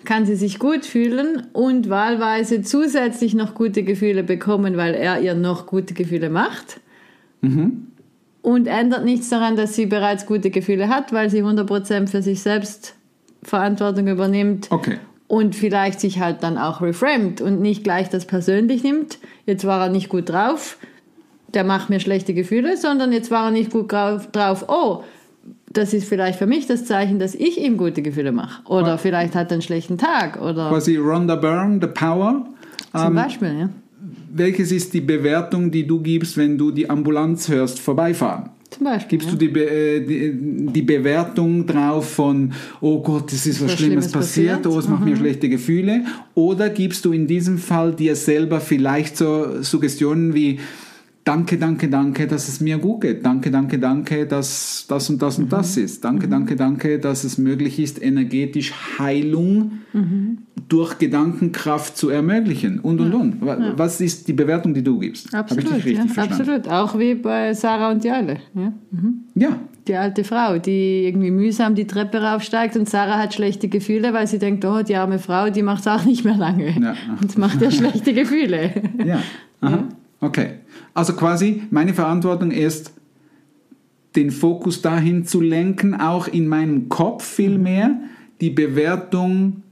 kann 0.04 0.26
sie 0.26 0.37
sich 0.37 0.58
gut 0.58 0.84
fühlen 0.84 1.46
und 1.52 1.88
wahlweise 1.88 2.62
zusätzlich 2.62 3.34
noch 3.34 3.54
gute 3.54 3.82
Gefühle 3.82 4.23
bekommen, 4.23 4.76
weil 4.76 4.94
er 4.94 5.20
ihr 5.20 5.34
noch 5.34 5.66
gute 5.66 5.94
Gefühle 5.94 6.30
macht. 6.30 6.80
Und 8.44 8.66
ändert 8.66 9.06
nichts 9.06 9.30
daran, 9.30 9.56
dass 9.56 9.74
sie 9.74 9.86
bereits 9.86 10.26
gute 10.26 10.50
Gefühle 10.50 10.90
hat, 10.90 11.14
weil 11.14 11.30
sie 11.30 11.42
100% 11.42 12.08
für 12.08 12.20
sich 12.20 12.42
selbst 12.42 12.94
Verantwortung 13.42 14.06
übernimmt 14.06 14.70
Okay. 14.70 14.98
und 15.28 15.54
vielleicht 15.56 15.98
sich 15.98 16.20
halt 16.20 16.42
dann 16.42 16.58
auch 16.58 16.82
reframed 16.82 17.40
und 17.40 17.62
nicht 17.62 17.84
gleich 17.84 18.10
das 18.10 18.26
persönlich 18.26 18.82
nimmt. 18.82 19.18
Jetzt 19.46 19.64
war 19.66 19.80
er 19.84 19.88
nicht 19.88 20.10
gut 20.10 20.28
drauf, 20.28 20.76
der 21.54 21.64
macht 21.64 21.88
mir 21.88 22.00
schlechte 22.00 22.34
Gefühle, 22.34 22.76
sondern 22.76 23.12
jetzt 23.12 23.30
war 23.30 23.46
er 23.46 23.50
nicht 23.50 23.70
gut 23.70 23.90
drauf, 23.90 24.66
oh, 24.68 25.04
das 25.72 25.94
ist 25.94 26.06
vielleicht 26.06 26.38
für 26.38 26.46
mich 26.46 26.66
das 26.66 26.84
Zeichen, 26.84 27.18
dass 27.18 27.34
ich 27.34 27.58
ihm 27.58 27.78
gute 27.78 28.02
Gefühle 28.02 28.30
mache. 28.32 28.62
Oder 28.68 28.98
vielleicht 28.98 29.34
hat 29.34 29.50
er 29.50 29.54
einen 29.54 29.62
schlechten 29.62 29.96
Tag 29.96 30.38
oder 30.40 30.68
Quasi 30.68 30.96
Rhonda 30.98 31.36
Byrne, 31.36 31.78
The 31.80 31.86
Power. 31.88 32.44
zum 32.92 33.06
Ähm, 33.08 33.14
Beispiel. 33.14 33.58
Ja. 33.58 33.68
Welches 34.37 34.73
ist 34.73 34.93
die 34.93 35.00
Bewertung, 35.00 35.71
die 35.71 35.87
du 35.87 36.00
gibst, 36.00 36.37
wenn 36.37 36.59
du 36.59 36.71
die 36.71 36.88
Ambulanz 36.88 37.49
hörst 37.49 37.79
vorbeifahren? 37.79 38.50
Zum 38.71 38.85
Beispiel. 38.85 39.19
Gibst 39.19 39.29
ja. 39.29 39.33
du 39.33 39.38
die, 39.38 39.49
Be 39.49 39.71
äh, 39.71 40.00
die, 40.00 40.73
die 40.73 40.83
Bewertung 40.83 41.64
drauf 41.64 42.11
von, 42.14 42.53
oh 42.81 43.00
Gott, 43.00 43.33
es 43.33 43.47
ist 43.47 43.62
was, 43.62 43.71
Was 43.71 43.79
Schlimmes 43.79 44.07
Schlimmes 44.07 44.12
passiert, 44.12 44.62
passiert? 44.62 44.75
oh, 44.75 44.79
es 44.79 44.88
macht 44.88 45.05
mir 45.05 45.17
schlechte 45.17 45.49
Gefühle? 45.49 46.05
Oder 46.35 46.71
gibst 46.71 47.05
du 47.05 47.12
in 47.12 47.29
diesem 47.29 47.59
Fall 47.59 47.95
dir 47.95 48.17
selber 48.17 48.61
vielleicht 48.61 49.17
so 49.17 49.62
Suggestionen 49.62 50.35
wie, 50.35 50.59
danke, 51.25 51.57
danke, 51.59 51.88
danke, 51.88 52.26
dass 52.26 52.49
es 52.49 52.61
mir 52.61 52.78
gut 52.78 53.00
geht. 53.02 53.25
Danke, 53.25 53.50
danke, 53.50 53.78
danke, 53.78 54.26
dass 54.26 54.85
das 54.88 55.09
und 55.11 55.21
das 55.23 55.38
und 55.38 55.50
das 55.52 55.76
ist. 55.76 56.04
Danke, 56.04 56.28
danke, 56.28 56.54
danke, 56.57 56.99
dass 56.99 57.25
es 57.25 57.38
möglich 57.38 57.78
ist, 57.78 58.02
energetisch 58.02 58.73
Heilung 58.99 59.73
durch 60.69 60.99
Gedankenkraft 60.99 61.97
zu 61.97 62.09
ermöglichen 62.11 62.81
und 62.81 63.00
und 63.00 63.12
und. 63.14 63.40
Wa- 63.40 63.73
Was 63.76 64.00
ist 64.00 64.28
die 64.28 64.33
Bewertung, 64.33 64.75
die 64.75 64.83
du 64.83 64.99
gibst? 64.99 65.28
Habe 65.33 65.38
Absolut, 65.50 65.64
ich 65.64 65.71
dich 65.85 65.99
richtig 65.99 66.16
ja, 66.16 66.23
absolut. 66.25 66.69
Auch 66.69 66.99
wie 66.99 67.14
bei 67.14 67.52
Sarah 67.54 67.90
und 67.90 68.02
die 68.04 68.11
Eile. 68.11 68.38
Ja. 68.54 68.73
Ja, 69.35 69.59
Die 69.88 69.95
alte 69.97 70.25
Frau, 70.25 70.59
die 70.59 71.04
irgendwie 71.07 71.31
mühsam 71.31 71.75
die 71.75 71.87
Treppe 71.87 72.23
raufsteigt 72.23 72.76
und 72.76 72.88
Sarah 72.88 73.19
hat 73.19 73.35
schlechte 73.35 73.69
Gefühle, 73.69 74.12
weil 74.14 74.26
sie 74.26 74.38
denkt, 74.38 74.64
oh, 74.64 74.83
die 74.83 74.97
arme 74.97 75.19
Frau, 75.19 75.50
die 75.50 75.62
macht 75.62 75.81
es 75.81 75.88
auch 75.88 76.04
nicht 76.04 76.25
mehr 76.25 76.37
lange. 76.37 76.71
Ja. 76.81 76.95
Und 77.21 77.37
macht 77.38 77.61
ja 77.61 77.71
schlechte 77.81 78.14
Gefühle. 78.14 78.71
Ja, 79.04 79.19
aha. 79.61 79.85
Okay. 80.25 80.54
Also 80.95 81.14
quasi 81.14 81.62
meine 81.71 81.95
Verantwortung 81.95 82.50
ist, 82.50 82.93
den 84.16 84.31
Fokus 84.31 84.81
dahin 84.83 85.25
zu 85.25 85.40
lenken, 85.40 85.95
auch 85.95 86.28
in 86.28 86.47
meinem 86.47 86.88
Kopf 86.88 87.25
vielmehr, 87.25 87.99
die 88.40 88.50
Bewertung 88.50 89.62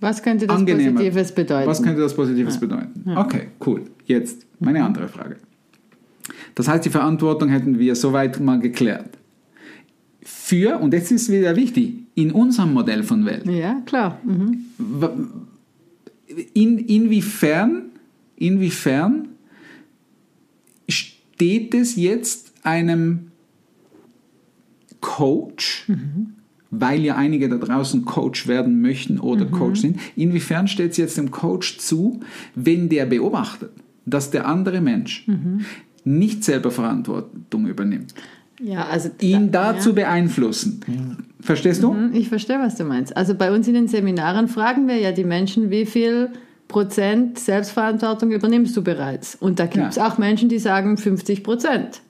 Was 0.00 0.22
könnte 0.22 0.46
das 0.46 0.56
angenehmer. 0.56 0.92
Positives 0.92 1.32
bedeuten? 1.32 1.68
Was 1.68 1.82
könnte 1.82 2.00
das 2.00 2.14
Positives 2.14 2.58
bedeuten? 2.58 3.04
Okay, 3.16 3.48
cool. 3.66 3.82
Jetzt 4.04 4.46
meine 4.60 4.84
andere 4.84 5.08
Frage. 5.08 5.36
Das 6.54 6.68
heißt, 6.68 6.84
die 6.84 6.90
Verantwortung 6.90 7.48
hätten 7.48 7.78
wir 7.78 7.94
soweit 7.94 8.40
mal 8.40 8.60
geklärt. 8.60 9.10
Für, 10.22 10.78
und 10.78 10.92
jetzt 10.92 11.10
ist 11.10 11.30
wieder 11.30 11.56
wichtig, 11.56 11.94
in 12.14 12.32
unserem 12.32 12.72
Modell 12.72 13.02
von 13.02 13.24
Welt, 13.24 13.46
ja, 13.46 13.80
klar. 13.86 14.18
Mhm. 14.24 14.64
in, 16.52 16.78
inwiefern, 16.78 17.90
inwiefern 18.38 19.28
steht 20.88 21.74
es 21.74 21.96
jetzt 21.96 22.52
einem 22.62 23.30
Coach, 25.00 25.86
weil 26.70 27.02
ja 27.04 27.16
einige 27.16 27.48
da 27.48 27.56
draußen 27.56 28.04
Coach 28.04 28.46
werden 28.48 28.80
möchten 28.80 29.18
oder 29.20 29.46
Coach 29.46 29.80
sind, 29.80 29.98
inwiefern 30.16 30.68
steht 30.68 30.90
es 30.92 30.96
jetzt 30.96 31.16
dem 31.16 31.30
Coach 31.30 31.78
zu, 31.78 32.20
wenn 32.54 32.88
der 32.88 33.06
beobachtet, 33.06 33.70
dass 34.06 34.30
der 34.30 34.46
andere 34.46 34.80
Mensch 34.80 35.26
nicht 36.04 36.42
selber 36.44 36.70
Verantwortung 36.70 37.66
übernimmt, 37.66 38.14
Ja, 38.60 38.86
also 38.86 39.10
ihn 39.20 39.50
da- 39.52 39.72
dazu 39.72 39.90
ja. 39.90 39.94
beeinflussen. 39.96 40.80
Verstehst 41.40 41.82
du? 41.82 41.92
Mhm, 41.92 42.14
Ich 42.14 42.28
verstehe, 42.28 42.58
was 42.58 42.76
du 42.76 42.84
meinst. 42.84 43.16
Also 43.16 43.34
bei 43.34 43.52
uns 43.52 43.68
in 43.68 43.74
den 43.74 43.88
Seminaren 43.88 44.48
fragen 44.48 44.88
wir 44.88 44.96
ja 44.96 45.12
die 45.12 45.24
Menschen, 45.24 45.70
wie 45.70 45.86
viel 45.86 46.30
Prozent 46.68 47.38
Selbstverantwortung 47.38 48.30
übernimmst 48.30 48.76
du 48.76 48.82
bereits? 48.82 49.34
Und 49.34 49.58
da 49.58 49.66
gibt 49.66 49.88
es 49.88 49.96
Ja. 49.96 50.06
auch 50.08 50.18
Menschen, 50.18 50.48
die 50.48 50.58
sagen 50.58 50.96
50 50.98 51.42
Prozent. 51.42 52.00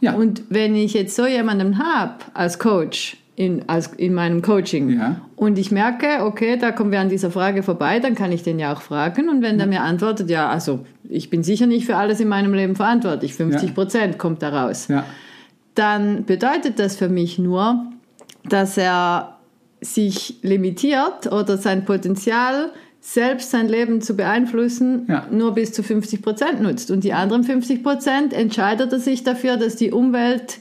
Ja. 0.00 0.12
Und 0.14 0.42
wenn 0.50 0.74
ich 0.74 0.94
jetzt 0.94 1.16
so 1.16 1.26
jemanden 1.26 1.78
habe 1.78 2.14
als 2.34 2.58
Coach 2.58 3.16
in, 3.36 3.66
als, 3.68 3.86
in 3.96 4.12
meinem 4.12 4.42
Coaching 4.42 4.90
Ja. 4.90 5.16
und 5.36 5.58
ich 5.58 5.70
merke, 5.70 6.24
okay, 6.26 6.58
da 6.58 6.70
kommen 6.72 6.92
wir 6.92 7.00
an 7.00 7.08
dieser 7.08 7.30
Frage 7.30 7.62
vorbei, 7.62 7.98
dann 8.00 8.14
kann 8.14 8.30
ich 8.32 8.42
den 8.42 8.58
ja 8.58 8.74
auch 8.74 8.82
fragen 8.82 9.28
und 9.30 9.40
wenn 9.42 9.56
der 9.56 9.66
mir 9.66 9.80
antwortet, 9.80 10.28
ja, 10.28 10.50
also 10.50 10.80
ich 11.08 11.30
bin 11.30 11.42
sicher 11.42 11.66
nicht 11.66 11.86
für 11.86 11.96
alles 11.96 12.20
in 12.20 12.28
meinem 12.28 12.52
Leben 12.52 12.76
verantwortlich, 12.76 13.32
50 13.34 13.74
Prozent 13.74 14.18
kommt 14.18 14.42
da 14.42 14.50
raus 14.64 14.88
Ja. 14.88 15.04
dann 15.74 16.24
bedeutet 16.26 16.78
das 16.78 16.96
für 16.96 17.08
mich 17.08 17.38
nur, 17.38 17.86
dass 18.48 18.76
er 18.76 19.38
sich 19.80 20.36
limitiert 20.42 21.32
oder 21.32 21.56
sein 21.56 21.84
Potenzial, 21.84 22.70
selbst 23.04 23.50
sein 23.50 23.66
Leben 23.68 24.00
zu 24.00 24.14
beeinflussen, 24.14 25.06
Ja. 25.08 25.26
nur 25.30 25.54
bis 25.54 25.72
zu 25.72 25.82
50 25.82 26.22
Prozent 26.22 26.62
nutzt. 26.62 26.90
Und 26.92 27.02
die 27.02 27.12
anderen 27.12 27.42
50 27.42 27.82
Prozent 27.82 28.32
entscheidet 28.32 28.92
er 28.92 29.00
sich 29.00 29.24
dafür, 29.24 29.56
dass 29.56 29.74
die 29.74 29.90
Umwelt 29.90 30.58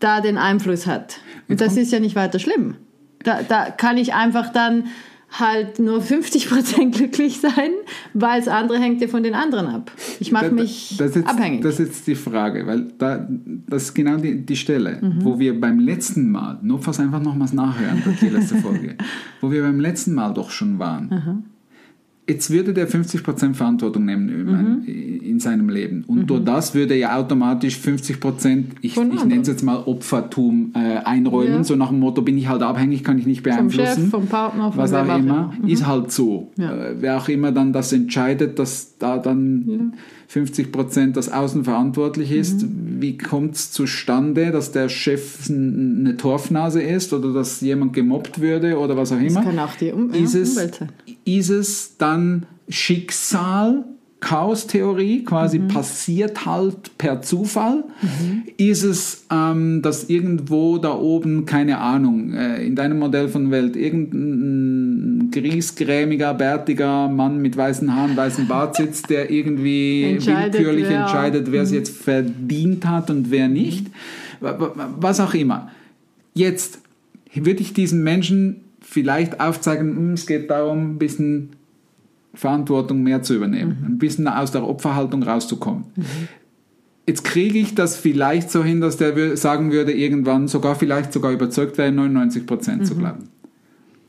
da 0.00 0.22
den 0.22 0.38
Einfluss 0.38 0.86
hat. 0.86 1.18
Und 1.48 1.60
das 1.60 1.76
ist 1.76 1.92
ja 1.92 2.00
nicht 2.00 2.16
weiter 2.16 2.38
schlimm. 2.38 2.76
Da, 3.24 3.42
da 3.46 3.70
kann 3.70 3.98
ich 3.98 4.14
einfach 4.14 4.52
dann 4.52 4.84
halt 5.30 5.78
nur 5.78 6.00
50 6.00 6.48
Prozent 6.48 6.94
glücklich 6.94 7.40
sein, 7.40 7.70
weil 8.14 8.40
das 8.40 8.48
andere 8.48 8.78
hängt 8.78 9.00
ja 9.00 9.08
von 9.08 9.22
den 9.22 9.34
anderen 9.34 9.66
ab. 9.66 9.90
Ich 10.20 10.32
mache 10.32 10.50
mich 10.50 10.96
das 10.98 11.14
jetzt, 11.14 11.28
abhängig. 11.28 11.60
Das 11.62 11.78
ist 11.78 11.86
jetzt 11.88 12.06
die 12.06 12.14
Frage, 12.14 12.66
weil 12.66 12.86
da, 12.98 13.28
das 13.68 13.84
ist 13.84 13.94
genau 13.94 14.16
die, 14.16 14.44
die 14.44 14.56
Stelle, 14.56 14.98
Mhm. 15.02 15.24
wo 15.24 15.38
wir 15.38 15.60
beim 15.60 15.78
letzten 15.80 16.30
Mal, 16.30 16.58
nur 16.62 16.80
fast 16.80 16.98
einfach 17.00 17.20
nochmals 17.22 17.52
nachhören, 17.52 18.02
die 18.20 18.28
letzte 18.28 18.56
Folge, 18.56 18.96
wo 19.40 19.50
wir 19.50 19.62
beim 19.62 19.80
letzten 19.80 20.14
Mal 20.14 20.32
doch 20.32 20.50
schon 20.50 20.78
waren. 20.78 21.44
Jetzt 22.28 22.50
würde 22.50 22.74
der 22.74 22.86
50% 22.88 23.54
Verantwortung 23.54 24.04
nehmen 24.04 24.28
in, 24.28 24.44
Mhm. 24.44 25.20
in 25.22 25.40
seinem 25.40 25.68
Leben. 25.70 26.04
Und 26.06 26.28
durch 26.28 26.44
das 26.44 26.74
würde 26.74 26.94
er 26.94 27.00
ja 27.00 27.16
automatisch 27.18 27.76
50%, 27.78 28.66
ich, 28.82 28.94
Von 28.94 29.12
ich 29.12 29.24
nenne 29.24 29.40
es 29.40 29.48
jetzt 29.48 29.62
mal 29.62 29.76
Opfertum, 29.86 30.72
äh, 30.74 30.98
einräumen. 31.04 31.54
Ja. 31.58 31.64
So 31.64 31.74
nach 31.76 31.88
dem 31.88 32.00
Motto, 32.00 32.20
bin 32.22 32.36
ich 32.36 32.48
halt 32.48 32.62
abhängig, 32.62 33.02
kann 33.04 33.18
ich 33.18 33.26
nicht 33.26 33.42
vom 33.42 33.52
beeinflussen 33.52 34.02
Chef, 34.02 34.10
vom 34.10 34.26
Partner, 34.26 34.70
von 34.72 34.78
was 34.82 34.92
auch 34.92 35.18
immer, 35.18 35.54
ist 35.66 35.86
halt 35.86 36.12
so. 36.12 36.52
Ja. 36.58 36.70
Äh, 36.74 36.96
wer 37.00 37.16
auch 37.16 37.28
immer 37.28 37.50
dann 37.52 37.72
das 37.72 37.92
entscheidet, 37.92 38.58
dass 38.58 38.98
da 38.98 39.16
dann 39.18 39.94
50 40.26 40.70
Prozent 40.72 41.16
das 41.16 41.32
Außen 41.32 41.64
verantwortlich 41.64 42.30
ist, 42.32 42.62
Mhm. 42.62 42.96
wie 43.00 43.16
kommt 43.16 43.54
es 43.54 43.70
zustande, 43.72 44.50
dass 44.50 44.72
der 44.72 44.90
Chef 44.90 45.48
eine 45.48 46.16
Torfnase 46.18 46.82
ist 46.82 47.14
oder 47.14 47.32
dass 47.32 47.62
jemand 47.62 47.94
gemobbt 47.94 48.40
würde 48.40 48.78
oder 48.78 48.96
was 48.96 49.12
auch 49.12 49.16
immer? 49.20 49.28
Das 49.40 49.44
kann 49.44 49.58
auch 49.58 49.74
die 49.80 49.92
um 49.92 50.12
ja, 50.12 50.20
ist, 50.22 50.34
es, 50.34 50.50
Umwelt 50.50 50.74
sein. 50.74 50.88
Ist 51.36 51.50
es 51.50 51.96
dann 51.98 52.46
Schicksal 52.68 53.84
Chaos-Theorie, 54.20 55.22
quasi 55.22 55.60
Mhm. 55.60 55.68
passiert 55.68 56.44
halt 56.44 56.98
per 56.98 57.22
Zufall? 57.22 57.84
Ist 58.56 58.82
es, 58.82 59.26
ähm, 59.30 59.80
dass 59.80 60.10
irgendwo 60.10 60.78
da 60.78 60.92
oben, 60.92 61.46
keine 61.46 61.78
Ahnung, 61.78 62.32
äh, 62.34 62.66
in 62.66 62.74
deinem 62.74 62.98
Modell 62.98 63.28
von 63.28 63.52
Welt, 63.52 63.76
irgendein 63.76 65.30
griesgrämiger, 65.30 66.34
bärtiger 66.34 67.06
Mann 67.08 67.38
mit 67.40 67.56
weißen 67.56 67.94
Haaren, 67.94 68.16
weißen 68.16 68.48
Bart 68.48 68.74
sitzt, 68.74 69.08
der 69.08 69.30
irgendwie 69.30 70.02
Entscheidet, 70.14 70.54
willkürlich 70.54 70.88
wer- 70.88 71.00
entscheidet, 71.02 71.52
wer 71.52 71.62
es 71.62 71.70
jetzt 71.70 71.96
verdient 71.96 72.86
hat 72.86 73.10
und 73.10 73.30
wer 73.30 73.46
nicht? 73.48 73.86
Wa- 74.40 74.72
Was 74.98 75.20
auch 75.20 75.34
immer. 75.34 75.70
Jetzt 76.34 76.80
würde 77.34 77.60
ich 77.60 77.72
diesen 77.72 78.02
Menschen 78.02 78.62
vielleicht 78.88 79.40
aufzeigen, 79.40 79.96
hm, 79.96 80.12
es 80.14 80.26
geht 80.26 80.50
darum, 80.50 80.92
ein 80.92 80.98
bisschen 80.98 81.50
Verantwortung 82.34 83.02
mehr 83.02 83.22
zu 83.22 83.34
übernehmen, 83.34 83.84
ein 83.86 83.98
bisschen 83.98 84.28
aus 84.28 84.50
der 84.50 84.66
Opferhaltung 84.66 85.22
rauszukommen. 85.22 85.84
Jetzt 87.06 87.24
kriege 87.24 87.58
ich 87.58 87.74
das 87.74 87.96
vielleicht 87.96 88.50
so 88.50 88.62
hin, 88.62 88.80
dass 88.80 88.96
der 88.96 89.36
sagen 89.36 89.72
würde, 89.72 89.92
irgendwann 89.92 90.46
sogar 90.46 90.74
vielleicht 90.74 91.12
sogar 91.12 91.32
überzeugt 91.32 91.78
wäre, 91.78 91.90
99 91.90 92.46
Prozent 92.46 92.86
zu 92.86 92.96
glauben. 92.96 93.28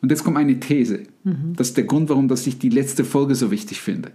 Und 0.01 0.11
jetzt 0.11 0.23
kommt 0.23 0.37
eine 0.37 0.59
These. 0.59 1.03
Das 1.55 1.69
ist 1.69 1.77
der 1.77 1.85
Grund, 1.85 2.09
warum 2.09 2.27
dass 2.27 2.45
ich 2.47 2.59
die 2.59 2.69
letzte 2.69 3.03
Folge 3.03 3.35
so 3.35 3.51
wichtig 3.51 3.81
finde. 3.81 4.11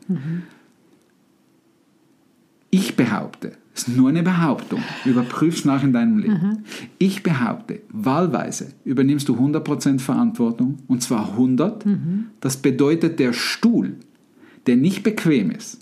Ich 2.71 2.97
behaupte, 2.97 3.53
es 3.75 3.89
ist 3.89 3.97
nur 3.97 4.09
eine 4.09 4.23
Behauptung, 4.23 4.81
überprüf's 5.05 5.65
nach 5.65 5.83
in 5.83 5.93
deinem 5.93 6.19
Leben. 6.19 6.65
Ich 6.99 7.23
behaupte, 7.23 7.81
wahlweise 7.91 8.69
übernimmst 8.85 9.29
du 9.29 9.35
100% 9.35 9.99
Verantwortung 9.99 10.79
und 10.87 11.03
zwar 11.03 11.33
100. 11.33 11.85
Das 12.41 12.57
bedeutet, 12.59 13.19
der 13.19 13.33
Stuhl, 13.33 13.97
der 14.67 14.77
nicht 14.77 15.03
bequem 15.03 15.51
ist, 15.51 15.79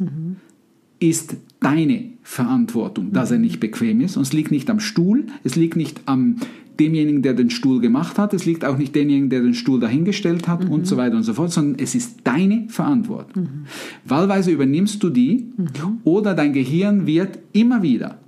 ist 1.00 1.36
deine 1.60 2.10
Verantwortung, 2.22 3.12
dass 3.12 3.30
er 3.30 3.38
nicht 3.38 3.60
bequem 3.60 4.00
ist. 4.00 4.16
Und 4.16 4.22
es 4.22 4.32
liegt 4.32 4.50
nicht 4.52 4.70
am 4.70 4.80
Stuhl, 4.80 5.26
es 5.44 5.56
liegt 5.56 5.76
nicht 5.76 6.00
am 6.06 6.36
demjenigen, 6.78 7.22
der 7.22 7.34
den 7.34 7.50
Stuhl 7.50 7.80
gemacht 7.80 8.18
hat, 8.18 8.34
es 8.34 8.44
liegt 8.46 8.64
auch 8.64 8.78
nicht 8.78 8.94
demjenigen, 8.94 9.30
der 9.30 9.42
den 9.42 9.54
Stuhl 9.54 9.80
dahingestellt 9.80 10.48
hat 10.48 10.68
und 10.68 10.86
so 10.86 10.96
weiter 10.96 11.16
und 11.16 11.22
so 11.22 11.34
fort, 11.34 11.50
sondern 11.50 11.78
es 11.78 11.94
ist 11.94 12.20
deine 12.24 12.68
Verantwortung. 12.68 13.48
Wahlweise 14.04 14.50
übernimmst 14.50 15.02
du 15.02 15.10
die 15.10 15.46
oder 16.04 16.34
dein 16.34 16.52
Gehirn 16.52 17.06
wird 17.06 17.38
immer 17.52 17.82
wieder, 17.82 18.18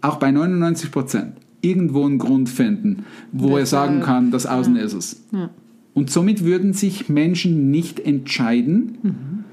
auch 0.00 0.16
bei 0.16 0.30
99 0.30 0.90
Prozent, 0.90 1.32
irgendwo 1.60 2.04
einen 2.04 2.18
Grund 2.18 2.48
finden, 2.48 3.04
wo 3.32 3.56
er 3.56 3.66
sagen 3.66 4.00
kann, 4.00 4.30
das 4.30 4.46
Außen 4.46 4.76
ist 4.76 4.92
es. 4.92 5.24
Ja. 5.32 5.50
Und 5.94 6.10
somit 6.10 6.44
würden 6.44 6.74
sich 6.74 7.08
Menschen 7.08 7.70
nicht 7.70 8.00
entscheiden, 8.00 9.44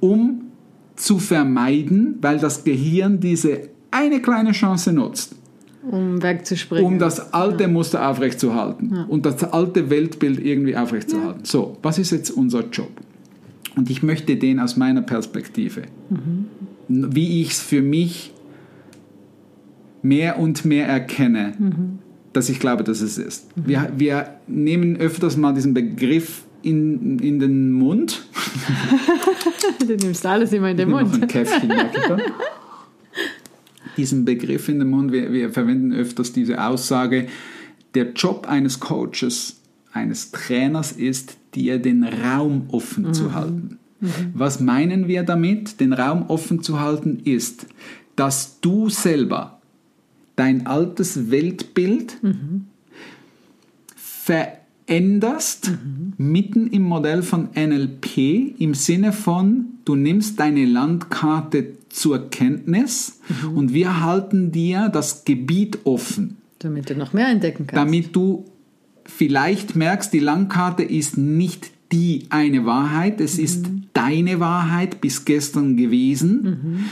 um 0.00 0.42
zu 0.96 1.18
vermeiden, 1.18 2.16
weil 2.22 2.38
das 2.38 2.64
Gehirn 2.64 3.20
diese 3.20 3.68
eine 3.90 4.20
kleine 4.20 4.52
Chance 4.52 4.92
nutzt, 4.92 5.36
Um 5.82 6.22
wegzuspringen. 6.22 6.84
um 6.84 6.98
das 6.98 7.32
alte 7.32 7.66
Muster 7.66 8.08
aufrechtzuerhalten 8.08 9.04
und 9.08 9.24
das 9.24 9.42
alte 9.44 9.88
Weltbild 9.88 10.44
irgendwie 10.44 10.76
aufrechtzuerhalten. 10.76 11.44
So, 11.44 11.78
was 11.82 11.98
ist 11.98 12.10
jetzt 12.10 12.30
unser 12.30 12.68
Job? 12.68 12.90
Und 13.76 13.88
ich 13.88 14.02
möchte 14.02 14.36
den 14.36 14.60
aus 14.60 14.76
meiner 14.76 15.02
Perspektive, 15.02 15.82
wie 16.88 17.40
ich 17.40 17.52
es 17.52 17.60
für 17.60 17.80
mich 17.82 18.32
mehr 20.02 20.38
und 20.38 20.64
mehr 20.64 20.86
erkenne, 20.86 21.54
dass 22.32 22.48
ich 22.48 22.60
glaube, 22.60 22.84
dass 22.84 23.00
es 23.00 23.16
ist. 23.18 23.48
Wir, 23.54 23.92
wir 23.96 24.34
nehmen 24.46 24.96
öfters 24.96 25.36
mal 25.36 25.54
diesen 25.54 25.74
Begriff 25.74 26.44
in, 26.62 27.18
in 27.18 27.38
den 27.38 27.72
Mund. 27.72 28.26
du 29.86 29.94
nimmst 29.96 30.26
alles 30.26 30.52
immer 30.52 30.70
in 30.70 30.76
den 30.76 30.90
Noch 30.90 30.98
ein 30.98 31.10
Mund. 31.10 31.28
Käffchen. 31.28 31.72
Diesen 34.00 34.24
Begriff 34.24 34.70
in 34.70 34.78
den 34.78 34.88
Mund, 34.88 35.12
wir, 35.12 35.30
wir 35.30 35.50
verwenden 35.50 35.92
öfters 35.92 36.32
diese 36.32 36.64
Aussage, 36.64 37.26
der 37.94 38.12
Job 38.12 38.46
eines 38.48 38.80
Coaches, 38.80 39.60
eines 39.92 40.30
Trainers 40.30 40.92
ist, 40.92 41.36
dir 41.54 41.78
den 41.78 42.04
Raum 42.04 42.62
offen 42.68 43.12
zu 43.12 43.34
halten. 43.34 43.78
Was 44.32 44.58
meinen 44.58 45.06
wir 45.06 45.22
damit? 45.22 45.80
Den 45.80 45.92
Raum 45.92 46.24
offen 46.28 46.62
zu 46.62 46.80
halten 46.80 47.20
ist, 47.24 47.66
dass 48.16 48.58
du 48.62 48.88
selber 48.88 49.60
dein 50.34 50.66
altes 50.66 51.30
Weltbild 51.30 52.16
veränderst, 53.96 55.72
mitten 56.16 56.68
im 56.68 56.84
Modell 56.84 57.22
von 57.22 57.50
NLP, 57.54 58.58
im 58.58 58.72
Sinne 58.72 59.12
von, 59.12 59.66
du 59.84 59.94
nimmst 59.94 60.40
deine 60.40 60.64
Landkarte 60.64 61.74
zur 61.90 62.30
Kenntnis 62.30 63.20
und 63.54 63.74
wir 63.74 64.00
halten 64.02 64.52
dir 64.52 64.88
das 64.88 65.24
Gebiet 65.24 65.80
offen, 65.84 66.38
Damit 66.60 66.88
du 66.88 66.96
noch 66.96 67.12
mehr 67.12 67.28
entdecken 67.28 67.66
kannst. 67.66 67.76
damit 67.76 68.16
du 68.16 68.44
vielleicht 69.04 69.76
merkst, 69.76 70.12
die 70.12 70.20
Landkarte 70.20 70.82
ist 70.82 71.18
nicht 71.18 71.70
die 71.92 72.26
eine 72.30 72.64
Wahrheit, 72.64 73.20
es 73.20 73.38
ist 73.38 73.66
deine 73.92 74.38
Wahrheit 74.38 75.00
bis 75.00 75.24
gestern 75.24 75.76
gewesen. 75.76 76.86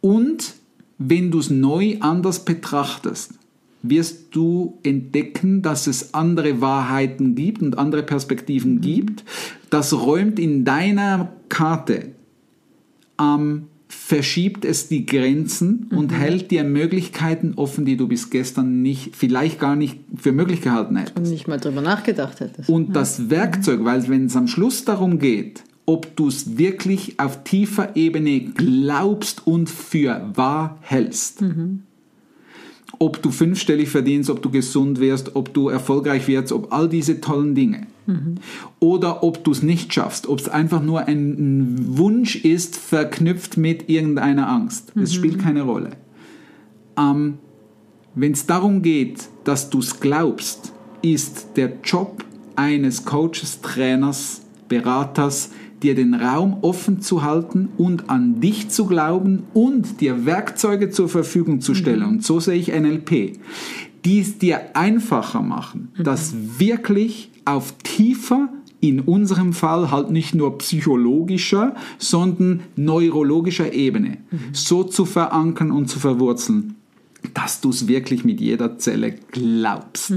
Und 0.00 0.54
wenn 0.98 1.30
du 1.30 1.38
es 1.38 1.50
neu 1.50 1.96
anders 2.00 2.44
betrachtest, 2.44 3.34
wirst 3.82 4.34
du 4.34 4.78
entdecken, 4.82 5.62
dass 5.62 5.86
es 5.86 6.14
andere 6.14 6.60
Wahrheiten 6.60 7.36
gibt 7.36 7.62
und 7.62 7.78
andere 7.78 8.02
Perspektiven 8.02 8.80
gibt. 8.80 9.24
Das 9.70 9.92
räumt 9.92 10.40
in 10.40 10.64
deiner 10.64 11.32
Karte 11.48 12.10
ähm, 13.20 13.68
verschiebt 13.88 14.64
es 14.64 14.88
die 14.88 15.06
Grenzen 15.06 15.88
und 15.94 16.12
hält 16.12 16.50
dir 16.50 16.64
Möglichkeiten 16.64 17.54
offen, 17.56 17.84
die 17.84 17.96
du 17.96 18.06
bis 18.06 18.30
gestern 18.30 18.82
nicht, 18.82 19.16
vielleicht 19.16 19.58
gar 19.58 19.76
nicht 19.76 19.98
für 20.14 20.32
möglich 20.32 20.60
gehalten 20.60 20.96
hättest. 20.96 21.16
Und 21.16 21.28
nicht 21.28 21.48
mal 21.48 21.58
drüber 21.58 21.80
nachgedacht 21.80 22.40
hättest. 22.40 22.68
Und 22.68 22.94
das 22.94 23.30
Werkzeug, 23.30 23.84
weil 23.84 24.06
wenn 24.08 24.26
es 24.26 24.36
am 24.36 24.46
Schluss 24.46 24.84
darum 24.84 25.18
geht, 25.18 25.64
ob 25.86 26.14
du 26.16 26.28
es 26.28 26.58
wirklich 26.58 27.18
auf 27.18 27.44
tiefer 27.44 27.96
Ebene 27.96 28.40
glaubst 28.40 29.46
und 29.46 29.70
für 29.70 30.30
wahr 30.34 30.78
hältst, 30.82 31.42
ob 32.98 33.22
du 33.22 33.30
fünfstellig 33.30 33.88
verdienst, 33.88 34.30
ob 34.30 34.42
du 34.42 34.50
gesund 34.50 35.00
wirst, 35.00 35.36
ob 35.36 35.54
du 35.54 35.68
erfolgreich 35.68 36.26
wirst, 36.26 36.52
ob 36.52 36.72
all 36.72 36.88
diese 36.88 37.20
tollen 37.20 37.54
Dinge. 37.54 37.86
Oder 38.80 39.22
ob 39.22 39.44
du 39.44 39.50
es 39.50 39.62
nicht 39.62 39.92
schaffst, 39.92 40.28
ob 40.28 40.40
es 40.40 40.48
einfach 40.48 40.82
nur 40.82 41.06
ein 41.06 41.76
Wunsch 41.98 42.36
ist, 42.36 42.76
verknüpft 42.76 43.56
mit 43.56 43.88
irgendeiner 43.88 44.48
Angst. 44.48 44.92
Es 44.96 45.12
spielt 45.14 45.38
keine 45.38 45.62
Rolle. 45.62 45.90
Ähm, 46.98 47.34
wenn 48.14 48.32
es 48.32 48.46
darum 48.46 48.82
geht, 48.82 49.28
dass 49.44 49.70
du 49.70 49.78
es 49.78 50.00
glaubst, 50.00 50.72
ist 51.02 51.48
der 51.56 51.74
Job 51.84 52.24
eines 52.56 53.04
Coaches, 53.04 53.60
Trainers, 53.60 54.42
Beraters, 54.68 55.50
dir 55.82 55.94
den 55.94 56.14
Raum 56.14 56.58
offen 56.62 57.00
zu 57.00 57.22
halten 57.22 57.68
und 57.76 58.10
an 58.10 58.40
dich 58.40 58.68
zu 58.68 58.86
glauben 58.86 59.44
und 59.54 60.00
dir 60.00 60.26
Werkzeuge 60.26 60.90
zur 60.90 61.08
Verfügung 61.08 61.60
zu 61.60 61.74
stellen. 61.74 62.04
Und 62.04 62.24
so 62.24 62.40
sehe 62.40 62.56
ich 62.56 62.68
NLP. 62.68 63.38
Die 64.04 64.20
es 64.20 64.38
dir 64.38 64.76
einfacher 64.76 65.42
machen, 65.42 65.88
das 65.98 66.34
wirklich 66.58 67.30
auf 67.44 67.74
tiefer, 67.82 68.48
in 68.80 69.00
unserem 69.00 69.52
Fall 69.52 69.90
halt 69.90 70.10
nicht 70.10 70.34
nur 70.34 70.58
psychologischer, 70.58 71.74
sondern 71.98 72.60
neurologischer 72.76 73.72
Ebene 73.72 74.18
so 74.52 74.84
zu 74.84 75.04
verankern 75.04 75.72
und 75.72 75.88
zu 75.88 75.98
verwurzeln, 75.98 76.76
dass 77.34 77.60
du 77.60 77.70
es 77.70 77.88
wirklich 77.88 78.24
mit 78.24 78.40
jeder 78.40 78.78
Zelle 78.78 79.16
glaubst. 79.32 80.14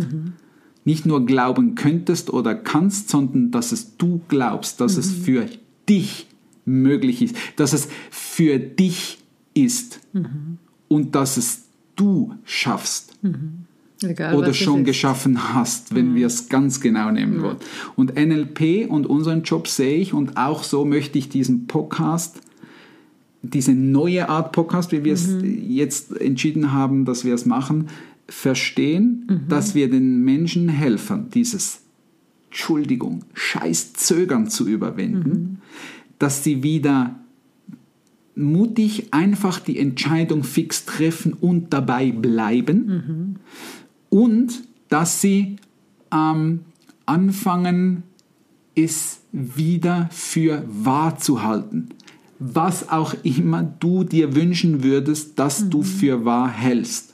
Nicht 0.83 1.05
nur 1.05 1.25
glauben 1.25 1.75
könntest 1.75 2.31
oder 2.31 2.55
kannst, 2.55 3.09
sondern 3.09 3.51
dass 3.51 3.71
es 3.71 3.97
du 3.97 4.21
glaubst, 4.27 4.81
dass 4.81 4.97
es 4.97 5.11
für 5.11 5.45
dich 5.87 6.27
möglich 6.65 7.21
ist, 7.21 7.35
dass 7.55 7.73
es 7.73 7.87
für 8.09 8.59
dich 8.59 9.19
ist 9.53 9.99
und 10.87 11.15
dass 11.15 11.37
es 11.37 11.63
du 11.95 12.33
schaffst 12.45 13.13
Egal, 14.03 14.35
oder 14.35 14.53
schon 14.53 14.83
geschaffen 14.83 15.53
hast, 15.53 15.93
wenn 15.93 16.15
wir 16.15 16.27
es 16.27 16.49
ganz 16.49 16.79
genau 16.79 17.11
nehmen 17.11 17.41
wollen. 17.41 17.57
Und 17.95 18.15
NLP 18.15 18.89
und 18.89 19.05
unseren 19.05 19.43
Job 19.43 19.67
sehe 19.67 19.97
ich 19.97 20.13
und 20.13 20.37
auch 20.37 20.63
so 20.63 20.85
möchte 20.85 21.19
ich 21.19 21.29
diesen 21.29 21.67
Podcast, 21.67 22.41
diese 23.43 23.73
neue 23.73 24.29
Art 24.29 24.51
Podcast, 24.51 24.91
wie 24.91 25.03
wir 25.03 25.13
es 25.13 25.29
jetzt 25.43 26.19
entschieden 26.19 26.71
haben, 26.71 27.05
dass 27.05 27.25
wir 27.25 27.33
es 27.33 27.45
machen, 27.45 27.87
verstehen, 28.31 29.25
dass 29.49 29.75
wir 29.75 29.89
den 29.89 30.23
Menschen 30.23 30.69
helfen, 30.69 31.29
dieses 31.33 31.81
Entschuldigung, 32.49 33.23
scheiß 33.33 33.93
Zögern 33.93 34.49
zu 34.49 34.67
überwinden, 34.67 35.61
dass 36.19 36.43
sie 36.43 36.63
wieder 36.63 37.15
mutig 38.35 39.13
einfach 39.13 39.59
die 39.59 39.77
Entscheidung 39.77 40.43
fix 40.43 40.85
treffen 40.85 41.33
und 41.33 41.73
dabei 41.73 42.11
bleiben. 42.11 43.37
Und 44.09 44.63
dass 44.89 45.21
sie 45.21 45.57
ähm, 46.11 46.61
anfangen, 47.05 48.03
es 48.75 49.21
wieder 49.31 50.09
für 50.11 50.63
wahr 50.67 51.17
zu 51.17 51.43
halten. 51.43 51.89
was 52.43 52.89
auch 52.89 53.13
immer 53.21 53.61
du 53.61 54.03
dir 54.03 54.35
wünschen 54.35 54.83
würdest, 54.83 55.37
dass 55.37 55.69
du 55.69 55.83
für 55.83 56.25
wahr 56.25 56.49
hältst. 56.49 57.13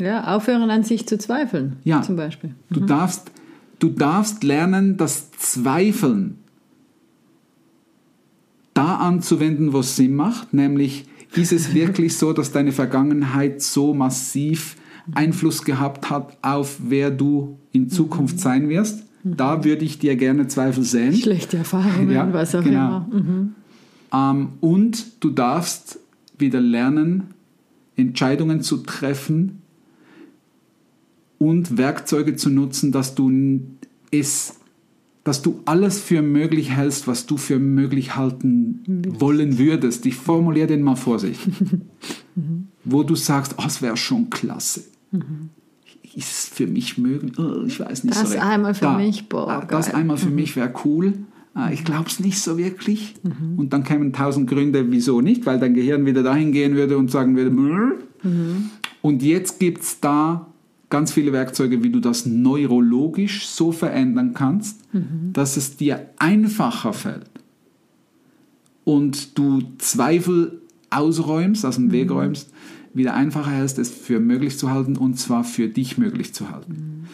Ja, 0.00 0.34
aufhören 0.36 0.70
an 0.70 0.84
sich 0.84 1.06
zu 1.08 1.18
zweifeln, 1.18 1.76
Ja. 1.84 2.02
zum 2.02 2.16
Beispiel. 2.16 2.54
Du, 2.70 2.80
darfst, 2.80 3.30
du 3.78 3.88
darfst 3.88 4.44
lernen, 4.44 4.96
das 4.96 5.30
Zweifeln 5.32 6.38
da 8.74 8.96
anzuwenden, 8.96 9.72
wo 9.72 9.80
es 9.80 9.96
Sinn 9.96 10.14
macht, 10.14 10.54
nämlich 10.54 11.06
ist 11.34 11.52
es 11.52 11.74
wirklich 11.74 12.16
so, 12.16 12.32
dass 12.32 12.52
deine 12.52 12.72
Vergangenheit 12.72 13.60
so 13.60 13.92
massiv 13.92 14.76
Einfluss 15.14 15.64
gehabt 15.64 16.10
hat 16.10 16.36
auf 16.42 16.78
wer 16.88 17.10
du 17.10 17.58
in 17.72 17.88
Zukunft 17.90 18.38
sein 18.40 18.68
wirst. 18.68 19.04
Da 19.24 19.64
würde 19.64 19.84
ich 19.84 19.98
dir 19.98 20.16
gerne 20.16 20.46
Zweifel 20.46 20.84
sehen. 20.84 21.12
Schlechte 21.14 21.56
Erfahrungen, 21.58 22.10
Ja, 22.10 22.32
was 22.32 22.54
auch 22.54 22.62
genau. 22.62 23.04
immer. 23.08 23.08
Mhm. 23.10 23.54
Ähm, 24.12 24.48
und 24.60 25.22
du 25.24 25.30
darfst 25.30 25.98
wieder 26.38 26.60
lernen, 26.60 27.24
Entscheidungen 27.96 28.62
zu 28.62 28.78
treffen 28.78 29.60
und 31.38 31.78
Werkzeuge 31.78 32.36
zu 32.36 32.50
nutzen, 32.50 32.92
dass 32.92 33.14
du 33.14 33.60
es, 34.10 34.54
dass 35.24 35.42
du 35.42 35.60
alles 35.64 36.00
für 36.00 36.22
möglich 36.22 36.70
hältst, 36.70 37.06
was 37.06 37.26
du 37.26 37.36
für 37.36 37.58
möglich 37.58 38.16
halten 38.16 38.80
wollen 39.20 39.58
würdest. 39.58 40.06
Ich 40.06 40.16
formuliere 40.16 40.66
den 40.68 40.82
mal 40.82 40.96
vor 40.96 41.18
sich. 41.18 41.38
Wo 42.84 43.02
du 43.02 43.14
sagst, 43.16 43.56
oh, 43.58 43.64
es 43.66 43.82
wäre 43.82 43.96
schon 43.96 44.30
klasse. 44.30 44.84
Ist 46.14 46.30
es 46.32 46.44
für 46.46 46.66
mich 46.66 46.96
möglich? 46.98 47.38
Oh, 47.38 47.62
ich 47.66 47.78
weiß 47.80 48.04
nicht 48.04 48.16
Das 48.16 48.32
so 48.32 48.38
einmal 48.38 48.74
für 48.74 48.84
Da, 48.86 48.96
mich, 48.96 49.28
boah, 49.28 49.48
ah, 49.48 49.64
Das 49.66 49.86
geil. 49.86 49.96
einmal 49.96 50.16
für 50.16 50.30
mich 50.30 50.56
wäre 50.56 50.72
cool. 50.84 51.12
Ah, 51.54 51.70
Ich 51.70 51.84
glaube 51.84 52.08
es 52.08 52.18
nicht 52.20 52.38
so 52.40 52.56
wirklich. 52.56 53.14
Und 53.56 53.72
dann 53.72 53.84
kämen 53.84 54.12
tausend 54.12 54.48
Gründe, 54.48 54.90
wieso 54.90 55.20
nicht, 55.20 55.44
weil 55.44 55.58
dein 55.58 55.74
Gehirn 55.74 56.06
wieder 56.06 56.22
dahin 56.22 56.52
gehen 56.52 56.74
würde 56.76 56.96
und 56.96 57.10
sagen 57.10 57.36
würde, 57.36 57.50
"Mrr." 57.50 57.92
und 59.02 59.22
jetzt 59.22 59.60
gibt 59.60 59.82
es 59.82 60.00
da 60.00 60.46
ganz 60.90 61.12
viele 61.12 61.32
Werkzeuge, 61.32 61.82
wie 61.82 61.90
du 61.90 62.00
das 62.00 62.26
neurologisch 62.26 63.46
so 63.46 63.72
verändern 63.72 64.34
kannst, 64.34 64.80
dass 65.32 65.56
es 65.56 65.76
dir 65.76 66.08
einfacher 66.18 66.92
fällt. 66.92 67.30
Und 68.84 69.36
du 69.36 69.62
Zweifel 69.78 70.62
ausräumst, 70.90 71.66
aus 71.66 71.76
dem 71.76 71.92
Weg 71.92 72.10
räumst, 72.10 72.50
wieder 72.94 73.14
einfacher 73.14 73.50
hältst, 73.50 73.78
es 73.78 73.90
für 73.90 74.18
möglich 74.18 74.58
zu 74.58 74.70
halten 74.70 74.96
und 74.96 75.18
zwar 75.18 75.44
für 75.44 75.68
dich 75.68 75.98
möglich 75.98 76.32
zu 76.32 76.50
halten. 76.50 77.04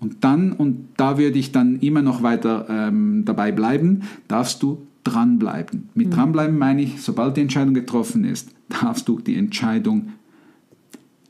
Und 0.00 0.24
dann, 0.24 0.52
und 0.52 0.88
da 0.96 1.18
würde 1.18 1.38
ich 1.38 1.52
dann 1.52 1.80
immer 1.80 2.02
noch 2.02 2.22
weiter 2.22 2.66
ähm, 2.70 3.24
dabei 3.24 3.52
bleiben, 3.52 4.02
darfst 4.28 4.62
du 4.62 4.86
dranbleiben. 5.04 5.88
Mit 5.94 6.14
dranbleiben 6.14 6.56
meine 6.56 6.82
ich, 6.82 7.02
sobald 7.02 7.36
die 7.36 7.40
Entscheidung 7.40 7.74
getroffen 7.74 8.24
ist, 8.24 8.50
darfst 8.68 9.08
du 9.08 9.18
die 9.20 9.36
Entscheidung 9.36 10.12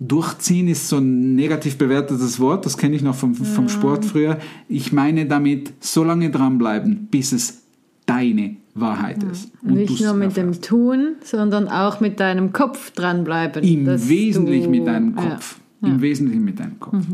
durchziehen, 0.01 0.69
ist 0.69 0.89
so 0.89 0.99
ein 0.99 1.35
negativ 1.35 1.77
bewertetes 1.79 2.39
Wort, 2.41 2.65
das 2.67 2.77
kenne 2.79 2.95
ich 2.97 3.03
noch 3.03 3.15
vom, 3.15 3.35
vom 3.35 3.69
Sport 3.69 4.05
früher. 4.05 4.39
Ich 4.69 4.93
meine 4.93 5.27
damit, 5.27 5.73
so 5.81 6.05
lange 6.05 6.31
dranbleiben, 6.31 7.09
bis 7.11 7.33
es 7.33 7.63
deine 8.07 8.57
Wahrheit 8.75 9.23
ist. 9.25 9.51
Und 9.63 9.75
Nicht 9.75 10.01
nur 10.01 10.15
mit 10.15 10.37
erfährst. 10.37 10.63
dem 10.63 10.69
Tun, 10.69 11.07
sondern 11.25 11.67
auch 11.69 12.01
mit 12.01 12.21
deinem 12.21 12.53
Kopf 12.53 12.93
dranbleiben. 12.93 13.63
Im 13.65 13.87
Wesentlichen 14.09 14.73
du- 14.73 14.79
mit 14.79 14.87
deinem 14.87 15.17
Ja. 15.17 15.31
Kopf. 15.31 15.59
Im 15.83 16.01
Wesentlichen 16.01 16.45
mit 16.45 16.59
deinem 16.61 16.79
Kopf. 16.81 17.05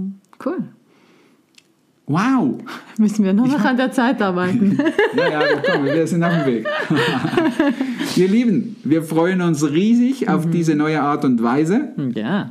Cool. 0.44 0.58
Wow! 2.06 2.58
Müssen 2.98 3.24
wir 3.24 3.32
nur 3.32 3.48
noch 3.48 3.64
an 3.64 3.76
der 3.78 3.92
Zeit 3.92 4.20
arbeiten. 4.20 4.78
Ja, 5.16 5.28
ja, 5.30 5.40
komm, 5.64 5.84
wir 5.84 6.06
sind 6.08 6.22
auf 6.24 6.32
dem 6.44 6.46
Weg. 6.46 6.66
Ihr 8.16 8.28
Lieben, 8.28 8.76
wir 8.84 9.02
freuen 9.04 9.40
uns 9.42 9.64
riesig 9.70 10.28
auf 10.28 10.50
diese 10.50 10.74
neue 10.74 11.00
Art 11.00 11.24
und 11.24 11.40
Weise 11.42 11.90
ja. 12.14 12.50